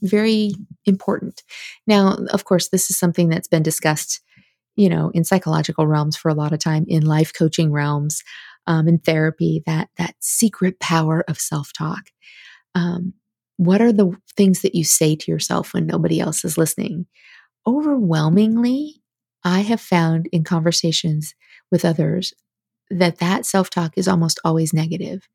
[0.02, 0.52] very
[0.86, 1.42] important
[1.86, 4.20] now of course this is something that's been discussed
[4.76, 8.22] you know in psychological realms for a lot of time in life coaching realms
[8.66, 12.10] um, in therapy that that secret power of self-talk
[12.74, 13.14] um,
[13.56, 17.04] what are the things that you say to yourself when nobody else is listening?
[17.66, 19.02] Overwhelmingly,
[19.44, 21.34] I have found in conversations
[21.70, 22.32] with others
[22.88, 25.28] that that self talk is almost always negative.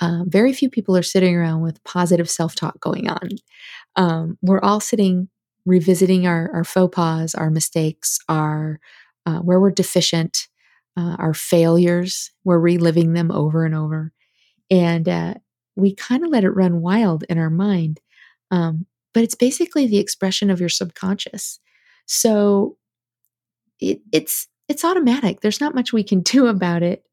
[0.00, 3.28] Um, very few people are sitting around with positive self talk going on.
[3.96, 5.28] Um, we're all sitting
[5.66, 8.78] revisiting our, our faux pas, our mistakes, our
[9.26, 10.46] uh, where we're deficient,
[10.98, 12.32] uh, our failures.
[12.42, 14.12] We're reliving them over and over,
[14.68, 15.34] and uh,
[15.76, 18.00] we kind of let it run wild in our mind.
[18.50, 21.60] Um, but it's basically the expression of your subconscious.
[22.06, 22.76] So
[23.78, 25.40] it, it's it's automatic.
[25.40, 27.04] There's not much we can do about it.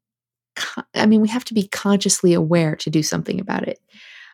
[0.94, 3.78] I mean, we have to be consciously aware to do something about it.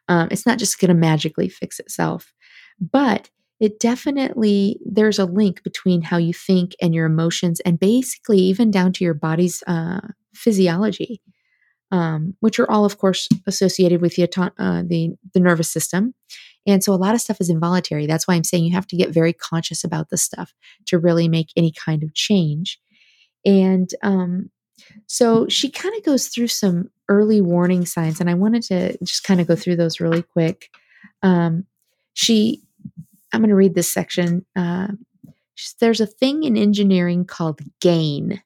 [0.08, 2.32] Um, it's not just going to magically fix itself,
[2.80, 3.28] but
[3.62, 8.70] it definitely there's a link between how you think and your emotions, and basically even
[8.70, 10.00] down to your body's uh,
[10.34, 11.22] physiology
[11.92, 14.24] um, which are all, of course, associated with the,
[14.58, 16.14] uh, the the nervous system.
[16.66, 18.06] And so a lot of stuff is involuntary.
[18.06, 20.54] That's why I'm saying you have to get very conscious about this stuff
[20.86, 22.80] to really make any kind of change.
[23.44, 24.50] And um,
[25.06, 29.22] so she kind of goes through some early warning signs, and I wanted to just
[29.22, 30.70] kind of go through those really quick.
[31.22, 31.66] Um,
[32.14, 32.62] she,
[33.32, 34.44] I'm going to read this section.
[34.54, 34.88] Uh,
[35.80, 38.42] there's a thing in engineering called gain.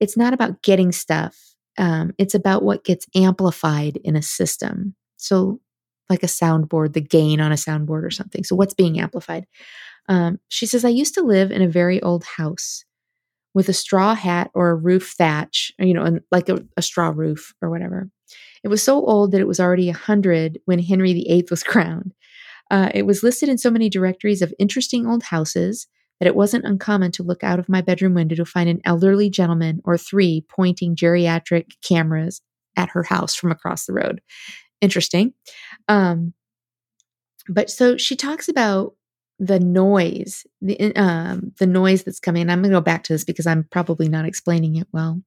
[0.00, 4.94] It's not about getting stuff um, it's about what gets amplified in a system.
[5.16, 5.60] So,
[6.10, 8.44] like a soundboard, the gain on a soundboard or something.
[8.44, 9.46] So, what's being amplified?
[10.08, 12.84] Um, she says, I used to live in a very old house
[13.54, 17.54] with a straw hat or a roof thatch, you know, like a, a straw roof
[17.62, 18.08] or whatever.
[18.62, 22.14] It was so old that it was already a hundred when Henry VIII was crowned.
[22.74, 25.86] Uh, it was listed in so many directories of interesting old houses
[26.18, 29.30] that it wasn't uncommon to look out of my bedroom window to find an elderly
[29.30, 32.42] gentleman or three pointing geriatric cameras
[32.76, 34.20] at her house from across the road.
[34.80, 35.34] Interesting.
[35.86, 36.34] Um,
[37.48, 38.96] but so she talks about
[39.38, 42.42] the noise, the um, the noise that's coming.
[42.42, 45.22] And I'm going to go back to this because I'm probably not explaining it well.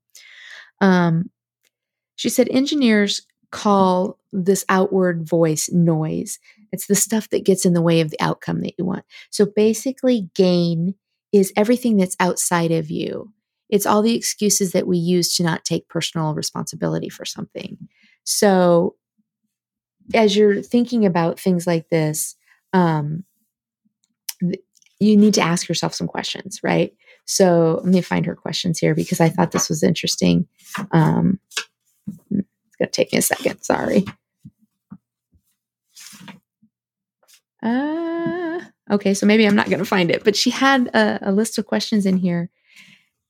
[0.82, 1.30] Um,
[2.18, 6.40] she said engineers call this outward voice noise.
[6.72, 9.06] It's the stuff that gets in the way of the outcome that you want.
[9.30, 10.96] So basically, gain
[11.32, 13.34] is everything that's outside of you.
[13.70, 17.78] It's all the excuses that we use to not take personal responsibility for something.
[18.24, 18.96] So,
[20.14, 22.36] as you're thinking about things like this,
[22.72, 23.26] um,
[25.00, 26.94] you need to ask yourself some questions, right?
[27.26, 30.48] So, let me find her questions here because I thought this was interesting.
[30.92, 31.40] Um,
[32.08, 32.46] it's going
[32.80, 33.62] to take me a second.
[33.64, 34.06] Sorry.
[37.64, 38.60] Uh,
[38.92, 41.58] okay, so maybe I'm not going to find it, but she had a, a, list
[41.58, 42.52] of questions in here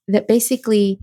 [0.07, 0.99] that basically,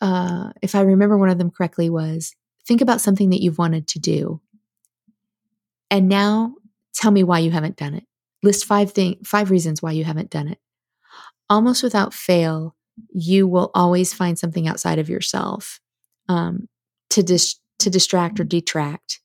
[0.00, 2.34] uh, if I remember one of them correctly, was
[2.66, 4.40] think about something that you've wanted to do.
[5.90, 6.54] And now
[6.94, 8.04] tell me why you haven't done it.
[8.42, 10.58] List five thing, five reasons why you haven't done it.
[11.48, 12.76] Almost without fail,
[13.12, 15.80] you will always find something outside of yourself
[16.28, 16.68] um,
[17.10, 19.20] to dis- to distract or detract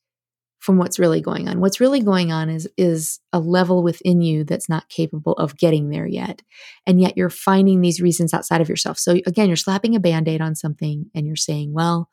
[0.64, 1.60] from what's really going on.
[1.60, 5.90] What's really going on is is a level within you that's not capable of getting
[5.90, 6.40] there yet.
[6.86, 8.98] And yet you're finding these reasons outside of yourself.
[8.98, 12.08] So again, you're slapping a band-aid on something and you're saying, well,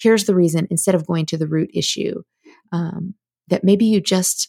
[0.00, 2.22] here's the reason instead of going to the root issue.
[2.72, 3.14] Um,
[3.46, 4.48] that maybe you just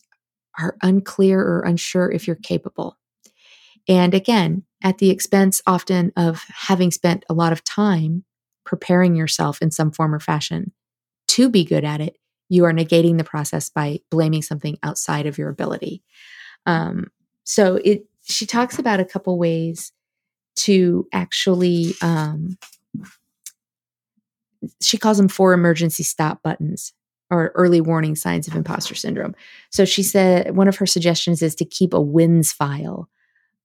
[0.60, 2.97] are unclear or unsure if you're capable.
[3.88, 8.24] And again, at the expense often of having spent a lot of time
[8.66, 10.72] preparing yourself in some form or fashion
[11.28, 12.18] to be good at it,
[12.50, 16.04] you are negating the process by blaming something outside of your ability.
[16.66, 17.08] Um,
[17.44, 19.91] so it she talks about a couple ways
[20.56, 22.58] to actually um,
[24.82, 26.94] she calls them four emergency stop buttons
[27.30, 29.36] or early warning signs of imposter syndrome.
[29.72, 33.10] So she said one of her suggestions is to keep a wins file.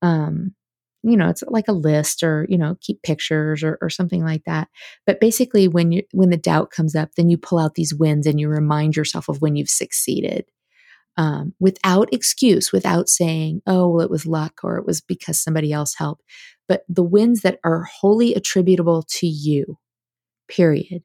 [0.00, 0.54] Um,
[1.02, 4.44] you know, it's like a list or, you know, keep pictures or, or something like
[4.44, 4.68] that.
[5.06, 8.26] But basically when you when the doubt comes up, then you pull out these wins
[8.26, 10.46] and you remind yourself of when you've succeeded.
[11.16, 15.72] Um, without excuse, without saying, oh, well, it was luck or it was because somebody
[15.72, 16.22] else helped,
[16.68, 19.78] but the wins that are wholly attributable to you,
[20.48, 21.02] period.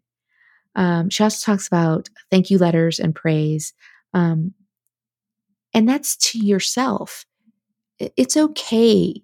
[0.76, 3.74] Um, she also talks about thank you letters and praise.
[4.14, 4.54] Um,
[5.74, 7.26] and that's to yourself.
[8.00, 9.24] It's okay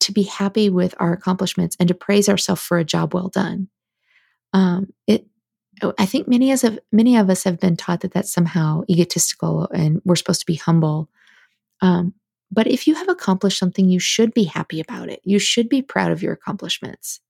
[0.00, 3.68] to be happy with our accomplishments and to praise ourselves for a job well done.
[4.52, 5.26] Um, it,
[5.98, 9.68] I think many of us, many of us have been taught that that's somehow egotistical
[9.68, 11.08] and we're supposed to be humble.
[11.80, 12.14] Um,
[12.50, 15.20] but if you have accomplished something, you should be happy about it.
[15.24, 17.20] You should be proud of your accomplishments.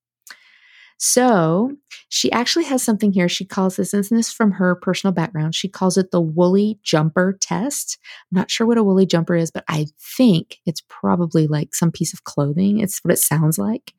[0.98, 1.76] So
[2.08, 3.28] she actually has something here.
[3.28, 5.54] She calls this, and this is from her personal background.
[5.54, 7.98] She calls it the woolly jumper test.
[8.30, 9.86] I'm not sure what a woolly jumper is, but I
[10.16, 12.80] think it's probably like some piece of clothing.
[12.80, 13.94] It's what it sounds like.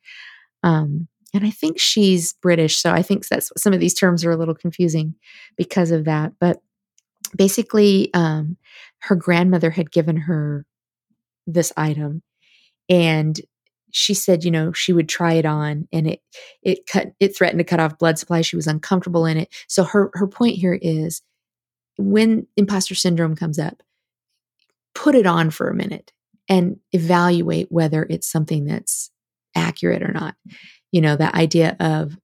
[0.61, 4.31] Um, and I think she's British, so I think that's some of these terms are
[4.31, 5.15] a little confusing
[5.55, 6.33] because of that.
[6.39, 6.61] But
[7.35, 8.57] basically, um,
[8.99, 10.65] her grandmother had given her
[11.47, 12.23] this item,
[12.89, 13.39] and
[13.91, 16.21] she said, you know, she would try it on and it
[16.61, 18.41] it cut it threatened to cut off blood supply.
[18.41, 19.49] She was uncomfortable in it.
[19.67, 21.21] So her her point here is
[21.97, 23.83] when imposter syndrome comes up,
[24.95, 26.11] put it on for a minute
[26.47, 29.11] and evaluate whether it's something that's
[29.55, 30.35] accurate or not.
[30.91, 32.17] You know, that idea of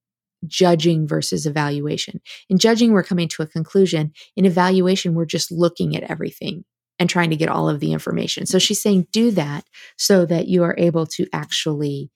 [0.47, 2.22] judging versus evaluation.
[2.49, 4.13] In judging, we're coming to a conclusion.
[4.36, 6.66] In evaluation, we're just looking at everything
[7.00, 8.46] and trying to get all of the information.
[8.46, 9.66] So she's saying do that
[9.98, 12.10] so that you are able to actually,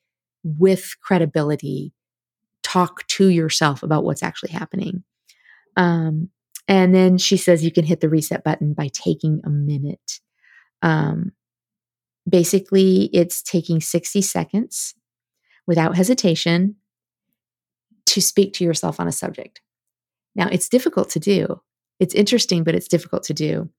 [0.43, 1.93] with credibility,
[2.63, 5.03] talk to yourself about what's actually happening.
[5.75, 6.29] Um,
[6.67, 10.19] and then she says you can hit the reset button by taking a minute.
[10.81, 11.31] Um,
[12.29, 14.93] basically, it's taking 60 seconds
[15.67, 16.75] without hesitation
[18.05, 19.61] to speak to yourself on a subject.
[20.35, 21.61] Now, it's difficult to do.
[21.99, 23.69] It's interesting, but it's difficult to do.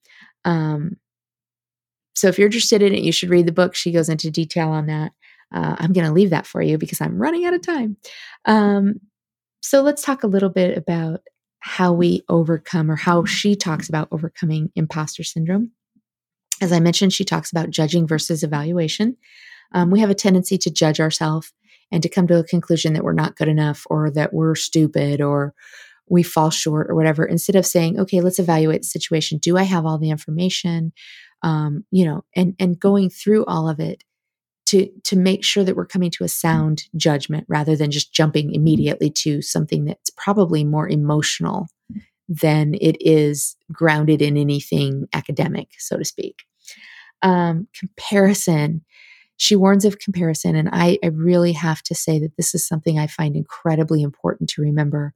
[0.45, 0.97] Um,
[2.15, 3.75] so if you're interested in it, you should read the book.
[3.75, 5.13] She goes into detail on that.
[5.53, 7.97] Uh, I'm going to leave that for you because I'm running out of time.
[8.45, 9.01] Um,
[9.63, 11.21] so let's talk a little bit about
[11.61, 15.73] how we overcome or how she talks about overcoming imposter syndrome.
[16.61, 19.17] As I mentioned, she talks about judging versus evaluation.
[19.73, 21.53] Um, we have a tendency to judge ourselves
[21.93, 25.21] and to come to a conclusion that we're not good enough or that we're stupid
[25.21, 25.55] or
[26.11, 29.39] we fall short or whatever, instead of saying, okay, let's evaluate the situation.
[29.39, 30.93] Do I have all the information?
[31.43, 34.05] Um, you know, and and going through all of it
[34.67, 38.53] to to make sure that we're coming to a sound judgment rather than just jumping
[38.53, 41.69] immediately to something that's probably more emotional
[42.29, 46.43] than it is grounded in anything academic, so to speak.
[47.23, 48.85] Um, comparison.
[49.37, 52.99] She warns of comparison, and I, I really have to say that this is something
[52.99, 55.15] I find incredibly important to remember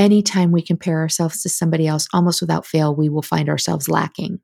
[0.00, 4.40] anytime we compare ourselves to somebody else, almost without fail, we will find ourselves lacking.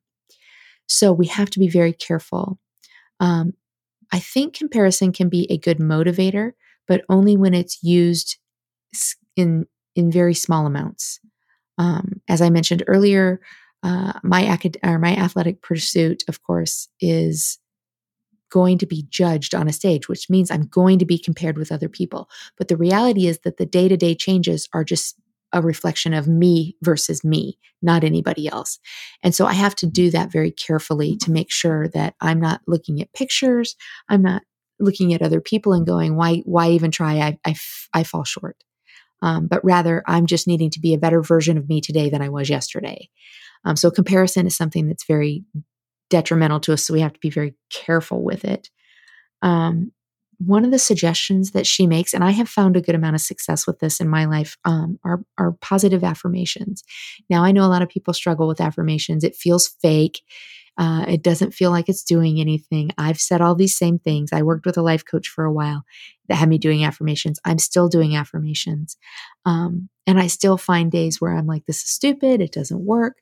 [0.86, 2.60] So we have to be very careful.
[3.18, 3.54] Um,
[4.12, 6.52] I think comparison can be a good motivator,
[6.86, 8.36] but only when it's used
[9.34, 11.18] in in very small amounts.
[11.78, 13.40] Um, as I mentioned earlier,
[13.82, 17.58] uh, my acad- or my athletic pursuit, of course, is
[18.50, 21.72] going to be judged on a stage, which means I'm going to be compared with
[21.72, 22.28] other people.
[22.58, 25.16] But the reality is that the day to day changes are just
[25.52, 28.78] a reflection of me versus me, not anybody else.
[29.22, 32.60] And so I have to do that very carefully to make sure that I'm not
[32.66, 33.76] looking at pictures.
[34.08, 34.42] I'm not
[34.78, 37.18] looking at other people and going, why, why even try?
[37.18, 37.54] I, I,
[37.94, 38.56] I fall short.
[39.22, 42.20] Um, but rather, I'm just needing to be a better version of me today than
[42.20, 43.08] I was yesterday.
[43.64, 45.44] Um, so comparison is something that's very
[46.10, 46.84] detrimental to us.
[46.84, 48.68] So we have to be very careful with it.
[49.42, 49.92] Um,
[50.38, 53.20] one of the suggestions that she makes, and I have found a good amount of
[53.20, 56.82] success with this in my life, um, are, are positive affirmations.
[57.30, 59.24] Now, I know a lot of people struggle with affirmations.
[59.24, 60.22] It feels fake.
[60.78, 62.90] Uh, it doesn't feel like it's doing anything.
[62.98, 64.30] I've said all these same things.
[64.32, 65.84] I worked with a life coach for a while
[66.28, 67.40] that had me doing affirmations.
[67.44, 68.96] I'm still doing affirmations.
[69.46, 72.42] Um, and I still find days where I'm like, this is stupid.
[72.42, 73.16] It doesn't work.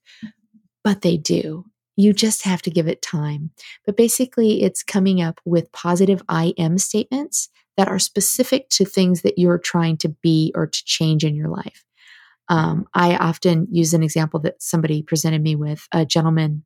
[0.82, 1.64] But they do.
[1.96, 3.50] You just have to give it time.
[3.86, 9.22] But basically, it's coming up with positive I am statements that are specific to things
[9.22, 11.84] that you're trying to be or to change in your life.
[12.48, 16.64] Um, I often use an example that somebody presented me with a gentleman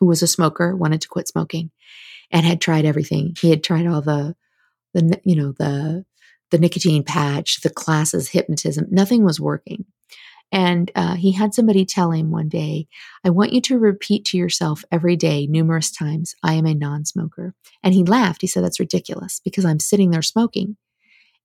[0.00, 1.70] who was a smoker, wanted to quit smoking,
[2.30, 3.34] and had tried everything.
[3.40, 4.34] He had tried all the,
[4.94, 6.04] the you know, the
[6.50, 8.86] the nicotine patch, the classes, hypnotism.
[8.90, 9.84] Nothing was working.
[10.50, 12.88] And uh, he had somebody tell him one day,
[13.22, 17.04] I want you to repeat to yourself every day, numerous times, I am a non
[17.04, 17.54] smoker.
[17.82, 18.40] And he laughed.
[18.40, 20.76] He said, That's ridiculous because I'm sitting there smoking.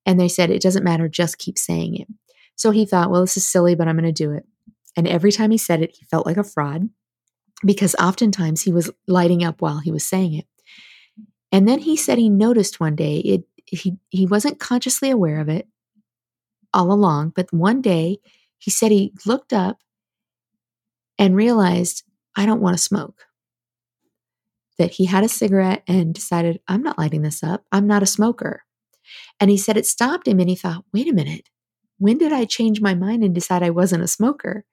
[0.05, 2.07] And they said, It doesn't matter, just keep saying it.
[2.55, 4.45] So he thought, Well, this is silly, but I'm going to do it.
[4.95, 6.89] And every time he said it, he felt like a fraud
[7.65, 10.45] because oftentimes he was lighting up while he was saying it.
[11.51, 15.49] And then he said he noticed one day it he he wasn't consciously aware of
[15.49, 15.67] it
[16.73, 18.17] all along, but one day
[18.63, 19.79] he said he looked up
[21.19, 22.03] and realized
[22.33, 23.25] I don't want to smoke.
[24.77, 27.65] That he had a cigarette and decided I'm not lighting this up.
[27.73, 28.63] I'm not a smoker.
[29.37, 31.49] And he said it stopped him and he thought, "Wait a minute.
[31.97, 34.63] When did I change my mind and decide I wasn't a smoker?"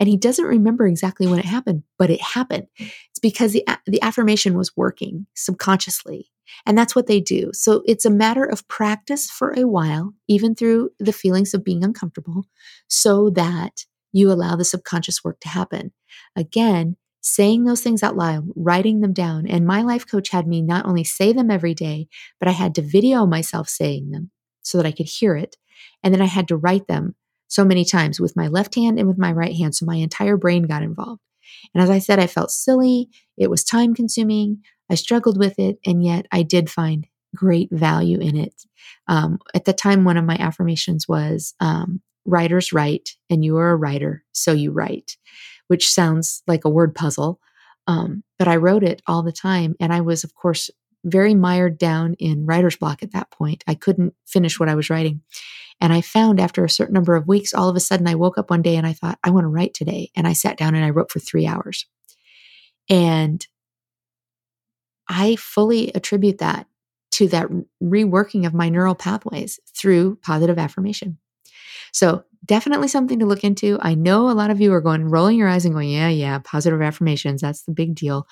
[0.00, 2.66] And he doesn't remember exactly when it happened, but it happened.
[2.76, 6.32] It's because the, the affirmation was working subconsciously.
[6.66, 7.50] And that's what they do.
[7.52, 11.84] So it's a matter of practice for a while, even through the feelings of being
[11.84, 12.44] uncomfortable,
[12.88, 15.92] so that you allow the subconscious work to happen.
[16.36, 19.46] Again, saying those things out loud, writing them down.
[19.46, 22.74] And my life coach had me not only say them every day, but I had
[22.76, 24.30] to video myself saying them
[24.62, 25.56] so that I could hear it.
[26.02, 27.14] And then I had to write them
[27.48, 29.74] so many times with my left hand and with my right hand.
[29.74, 31.20] So my entire brain got involved.
[31.74, 33.08] And as I said, I felt silly.
[33.36, 34.62] It was time consuming.
[34.90, 35.78] I struggled with it.
[35.86, 38.64] And yet I did find great value in it.
[39.06, 43.70] Um, at the time, one of my affirmations was um, writers write, and you are
[43.70, 45.16] a writer, so you write,
[45.68, 47.40] which sounds like a word puzzle.
[47.86, 49.74] Um, but I wrote it all the time.
[49.80, 50.70] And I was, of course,
[51.04, 53.64] very mired down in writer's block at that point.
[53.66, 55.22] I couldn't finish what I was writing.
[55.80, 58.36] And I found after a certain number of weeks, all of a sudden I woke
[58.36, 60.10] up one day and I thought, I want to write today.
[60.16, 61.86] And I sat down and I wrote for three hours.
[62.90, 63.46] And
[65.08, 66.66] I fully attribute that
[67.12, 67.48] to that
[67.82, 71.18] reworking of my neural pathways through positive affirmation.
[71.92, 73.78] So, definitely something to look into.
[73.80, 76.38] I know a lot of you are going, rolling your eyes and going, yeah, yeah,
[76.38, 78.26] positive affirmations, that's the big deal.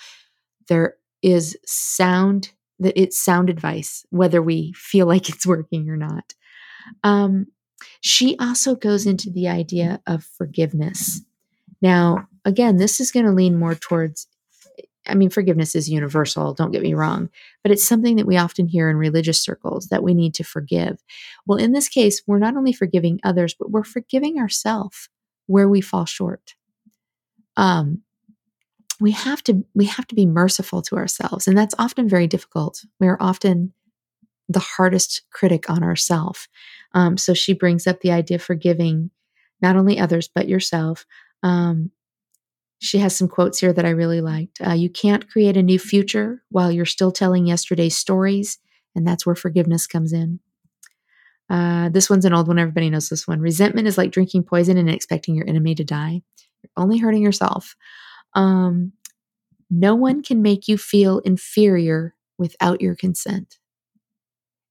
[0.69, 6.35] There is sound, that it's sound advice, whether we feel like it's working or not.
[7.03, 7.47] Um,
[8.01, 11.21] she also goes into the idea of forgiveness.
[11.83, 14.29] Now, again, this is going to lean more towards,
[15.07, 17.31] I mean, forgiveness is universal, don't get me wrong,
[17.63, 21.03] but it's something that we often hear in religious circles that we need to forgive.
[21.47, 25.09] Well, in this case, we're not only forgiving others, but we're forgiving ourselves
[25.47, 26.55] where we fall short.
[27.57, 28.03] Um,
[29.01, 32.83] we have to we have to be merciful to ourselves and that's often very difficult
[32.99, 33.75] we're often
[34.49, 36.49] the hardest critic on ourselves
[36.95, 39.11] um, so she brings up the idea of forgiving
[39.63, 41.07] not only others, but yourself.
[41.43, 41.91] Um,
[42.79, 44.61] she has some quotes here that I really liked.
[44.65, 48.59] Uh, you can't create a new future while you're still telling yesterday's stories,
[48.95, 50.41] and that's where forgiveness comes in.
[51.49, 52.59] Uh, this one's an old one.
[52.59, 53.41] Everybody knows this one.
[53.41, 56.23] Resentment is like drinking poison and expecting your enemy to die.
[56.63, 57.77] You're only hurting yourself.
[58.35, 58.93] Um,
[59.71, 63.59] no one can make you feel inferior without your consent.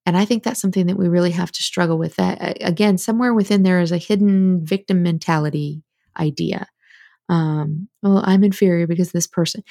[0.06, 2.16] And I think that's something that we really have to struggle with.
[2.18, 5.84] That again, somewhere within there is a hidden victim mentality
[6.18, 6.68] idea.
[7.30, 9.64] Um, well, I'm inferior because this person.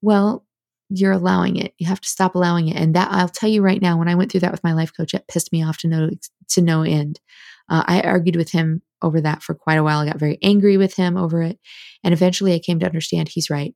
[0.00, 0.44] Well,
[0.88, 1.74] you're allowing it.
[1.78, 2.76] You have to stop allowing it.
[2.76, 4.92] And that I'll tell you right now, when I went through that with my life
[4.94, 6.10] coach, it pissed me off to no
[6.48, 7.20] to no end.
[7.68, 10.00] Uh, I argued with him over that for quite a while.
[10.00, 11.58] I got very angry with him over it,
[12.04, 13.74] and eventually I came to understand he's right.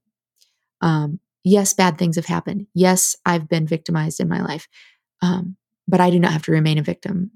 [0.81, 2.67] Um, yes, bad things have happened.
[2.75, 4.69] Yes, I've been victimized in my life.
[5.23, 5.57] Um,
[5.89, 7.31] but I do not have to remain a victim.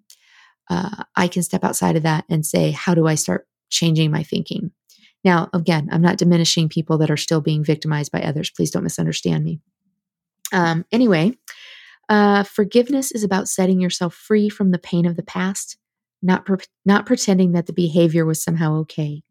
[0.69, 4.23] Uh, I can step outside of that and say, how do I start changing my
[4.23, 4.73] thinking?
[5.25, 8.51] Now, again, I'm not diminishing people that are still being victimized by others.
[8.51, 9.61] Please don't misunderstand me.
[10.53, 11.37] Um, anyway,
[12.09, 15.77] uh, forgiveness is about setting yourself free from the pain of the past,
[16.23, 19.23] not pre- not pretending that the behavior was somehow okay.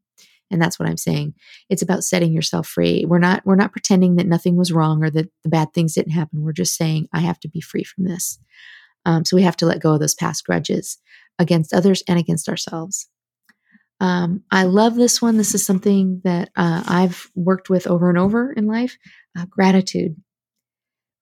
[0.51, 1.35] And that's what I'm saying.
[1.69, 3.05] It's about setting yourself free.
[3.05, 6.13] We're not we're not pretending that nothing was wrong or that the bad things didn't
[6.13, 6.41] happen.
[6.41, 8.39] We're just saying I have to be free from this.
[9.05, 10.97] Um, so we have to let go of those past grudges
[11.37, 13.07] against others and against ourselves.
[13.99, 15.37] Um, I love this one.
[15.37, 18.97] This is something that uh, I've worked with over and over in life
[19.37, 20.15] uh, gratitude.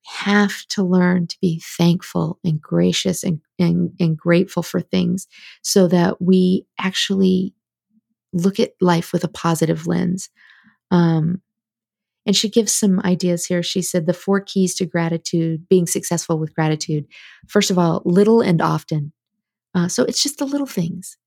[0.06, 5.28] Have to learn to be thankful and gracious and, and, and grateful for things
[5.64, 7.54] so that we actually
[8.32, 10.30] look at life with a positive lens.
[10.92, 11.42] Um,
[12.26, 13.64] and she gives some ideas here.
[13.64, 17.06] She said the four keys to gratitude, being successful with gratitude.
[17.48, 19.14] First of all, little and often.
[19.74, 21.18] Uh, so it's just the little things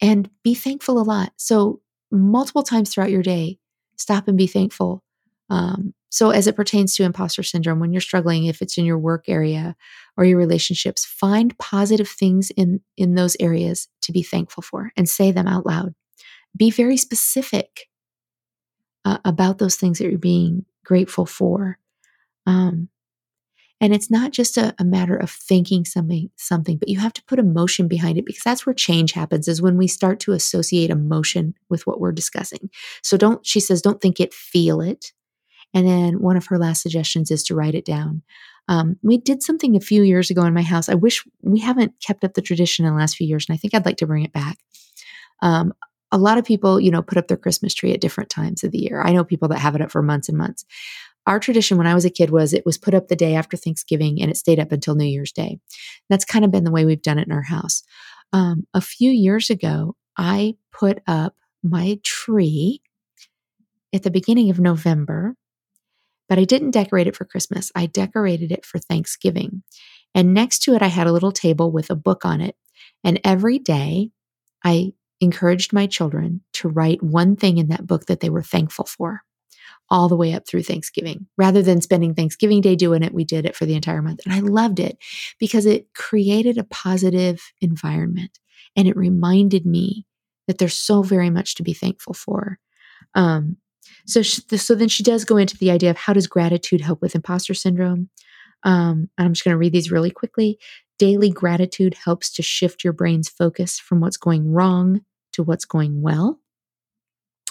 [0.00, 1.32] and be thankful a lot.
[1.36, 1.80] So,
[2.10, 3.58] multiple times throughout your day,
[3.96, 5.02] stop and be thankful.
[5.50, 8.98] Um, so, as it pertains to imposter syndrome, when you're struggling, if it's in your
[8.98, 9.76] work area
[10.16, 15.08] or your relationships, find positive things in, in those areas to be thankful for and
[15.08, 15.94] say them out loud.
[16.56, 17.88] be very specific
[19.04, 21.78] uh, about those things that you're being grateful for.
[22.46, 22.88] Um,
[23.80, 27.24] and it's not just a, a, matter of thinking something, something, but you have to
[27.24, 30.90] put emotion behind it because that's where change happens is when we start to associate
[30.90, 32.70] emotion with what we're discussing.
[33.02, 35.12] So don't, she says, don't think it, feel it.
[35.74, 38.22] And then one of her last suggestions is to write it down.
[38.68, 40.88] Um, we did something a few years ago in my house.
[40.88, 43.58] I wish we haven't kept up the tradition in the last few years, and I
[43.58, 44.58] think I'd like to bring it back.
[45.42, 45.74] Um,
[46.12, 48.72] a lot of people, you know, put up their Christmas tree at different times of
[48.72, 49.02] the year.
[49.02, 50.64] I know people that have it up for months and months.
[51.26, 53.56] Our tradition when I was a kid was it was put up the day after
[53.56, 55.58] Thanksgiving and it stayed up until New Year's Day.
[56.08, 57.82] That's kind of been the way we've done it in our house.
[58.32, 62.80] Um, a few years ago, I put up my tree
[63.92, 65.34] at the beginning of November
[66.28, 67.70] but I didn't decorate it for Christmas.
[67.74, 69.62] I decorated it for Thanksgiving.
[70.14, 72.56] And next to it, I had a little table with a book on it.
[73.04, 74.10] And every day,
[74.64, 78.86] I encouraged my children to write one thing in that book that they were thankful
[78.86, 79.22] for
[79.88, 81.26] all the way up through Thanksgiving.
[81.36, 84.20] Rather than spending Thanksgiving Day doing it, we did it for the entire month.
[84.24, 84.98] And I loved it
[85.38, 88.38] because it created a positive environment
[88.74, 90.06] and it reminded me
[90.46, 92.58] that there's so very much to be thankful for.
[93.14, 93.56] Um,
[94.06, 97.02] so, she, so then she does go into the idea of how does gratitude help
[97.02, 98.08] with imposter syndrome.
[98.62, 100.58] Um, I'm just going to read these really quickly.
[100.98, 106.02] Daily gratitude helps to shift your brain's focus from what's going wrong to what's going
[106.02, 106.40] well.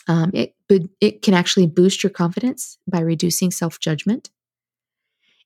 [0.08, 0.56] Um, it,
[1.02, 4.30] it can actually boost your confidence by reducing self judgment.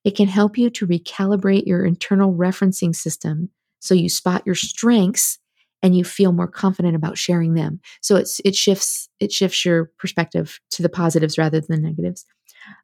[0.04, 3.50] It can help you to recalibrate your internal referencing system
[3.80, 5.40] so you spot your strengths
[5.82, 7.80] and you feel more confident about sharing them.
[8.02, 12.26] So it's it shifts it shifts your perspective to the positives rather than the negatives.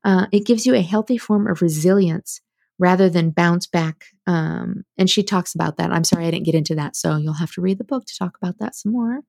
[0.04, 2.42] Uh, it gives you a healthy form of resilience
[2.80, 4.06] rather than bounce back.
[4.28, 5.92] Um, and she talks about that.
[5.92, 8.18] I'm sorry I didn't get into that, so you'll have to read the book to
[8.18, 9.22] talk about that some more.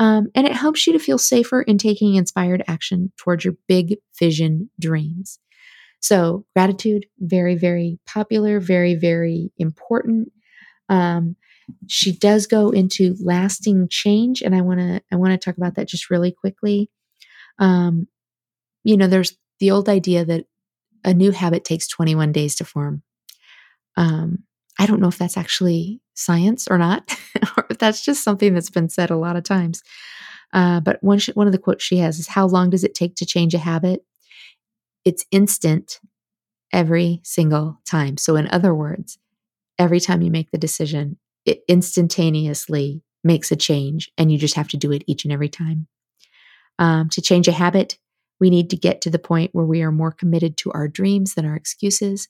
[0.00, 3.98] Um, and it helps you to feel safer in taking inspired action towards your big
[4.18, 5.38] vision dreams.
[6.00, 10.32] So, gratitude, very, very popular, very, very important.
[10.88, 11.36] Um,
[11.88, 15.74] she does go into lasting change and i want to i want to talk about
[15.74, 16.90] that just really quickly
[17.58, 18.08] um,
[18.84, 20.46] you know there's the old idea that
[21.04, 23.02] a new habit takes 21 days to form
[23.96, 24.40] um,
[24.78, 27.16] i don't know if that's actually science or not
[27.78, 29.82] that's just something that's been said a lot of times.
[30.52, 33.14] Uh, but one, one of the quotes she has is how long does it take
[33.16, 34.04] to change a habit?
[35.04, 36.00] It's instant
[36.72, 38.16] every single time.
[38.16, 39.18] So in other words
[39.78, 41.16] every time you make the decision
[41.46, 45.48] it instantaneously makes a change, and you just have to do it each and every
[45.48, 45.86] time.
[46.78, 47.98] Um, to change a habit,
[48.40, 51.34] we need to get to the point where we are more committed to our dreams
[51.34, 52.28] than our excuses.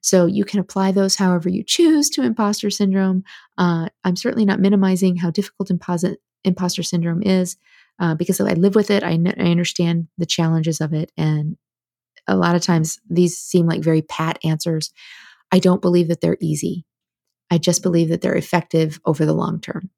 [0.00, 3.22] So you can apply those however you choose to imposter syndrome.
[3.56, 7.56] Uh, I'm certainly not minimizing how difficult imposter syndrome is
[8.00, 9.04] uh, because I live with it.
[9.04, 11.12] I, n- I understand the challenges of it.
[11.16, 11.56] And
[12.26, 14.92] a lot of times these seem like very pat answers.
[15.52, 16.84] I don't believe that they're easy.
[17.50, 19.90] I just believe that they're effective over the long term.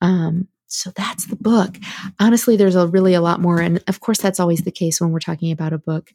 [0.00, 1.76] Um, so that's the book.
[2.18, 5.10] Honestly, there's a really a lot more, and of course, that's always the case when
[5.10, 6.10] we're talking about a book.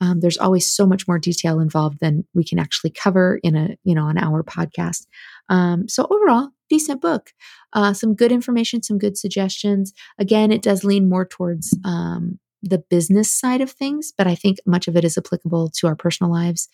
[0.00, 3.76] Um, there's always so much more detail involved than we can actually cover in a
[3.84, 5.06] you know an hour podcast.
[5.48, 7.30] Um, so overall, decent book.
[7.72, 9.92] Uh, some good information, some good suggestions.
[10.18, 14.58] Again, it does lean more towards um, the business side of things, but I think
[14.66, 16.68] much of it is applicable to our personal lives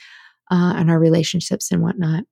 [0.50, 2.24] uh, and our relationships and whatnot.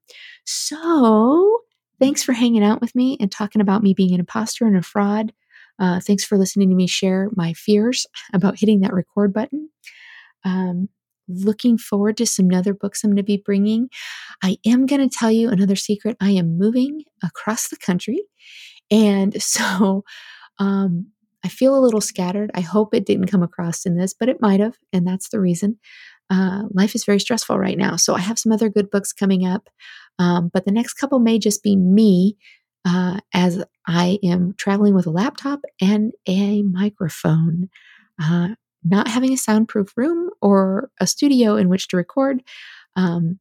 [0.47, 1.61] So,
[1.99, 4.83] thanks for hanging out with me and talking about me being an imposter and a
[4.83, 5.33] fraud.
[5.79, 9.69] Uh, thanks for listening to me share my fears about hitting that record button.
[10.45, 10.89] Um,
[11.29, 13.89] looking forward to some other books I'm going to be bringing.
[14.43, 16.17] I am going to tell you another secret.
[16.21, 18.23] I am moving across the country.
[18.91, 20.05] And so
[20.59, 21.07] um,
[21.45, 22.51] I feel a little scattered.
[22.55, 24.77] I hope it didn't come across in this, but it might have.
[24.93, 25.79] And that's the reason
[26.31, 27.97] uh, life is very stressful right now.
[27.97, 29.69] So I have some other good books coming up,
[30.19, 32.37] um, but the next couple may just be me
[32.85, 37.69] uh, as I am traveling with a laptop and a microphone.
[38.23, 38.49] Uh,
[38.85, 42.43] not having a soundproof room or a studio in which to record,
[42.97, 43.39] um,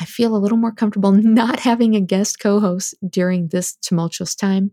[0.00, 4.34] I feel a little more comfortable not having a guest co host during this tumultuous
[4.34, 4.70] time,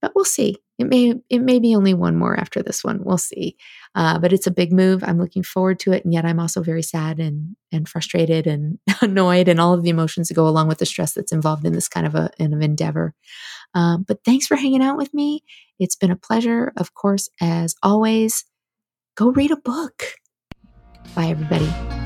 [0.00, 0.56] but we'll see.
[0.78, 3.02] It may it may be only one more after this one.
[3.02, 3.56] We'll see.
[3.94, 5.02] Uh, but it's a big move.
[5.02, 8.78] I'm looking forward to it, and yet I'm also very sad and and frustrated and
[9.00, 11.72] annoyed, and all of the emotions that go along with the stress that's involved in
[11.72, 13.14] this kind of a an endeavor.
[13.74, 15.42] Um, but thanks for hanging out with me.
[15.78, 16.72] It's been a pleasure.
[16.76, 18.44] Of course, as always,
[19.16, 20.02] go read a book.
[21.14, 22.05] Bye, everybody.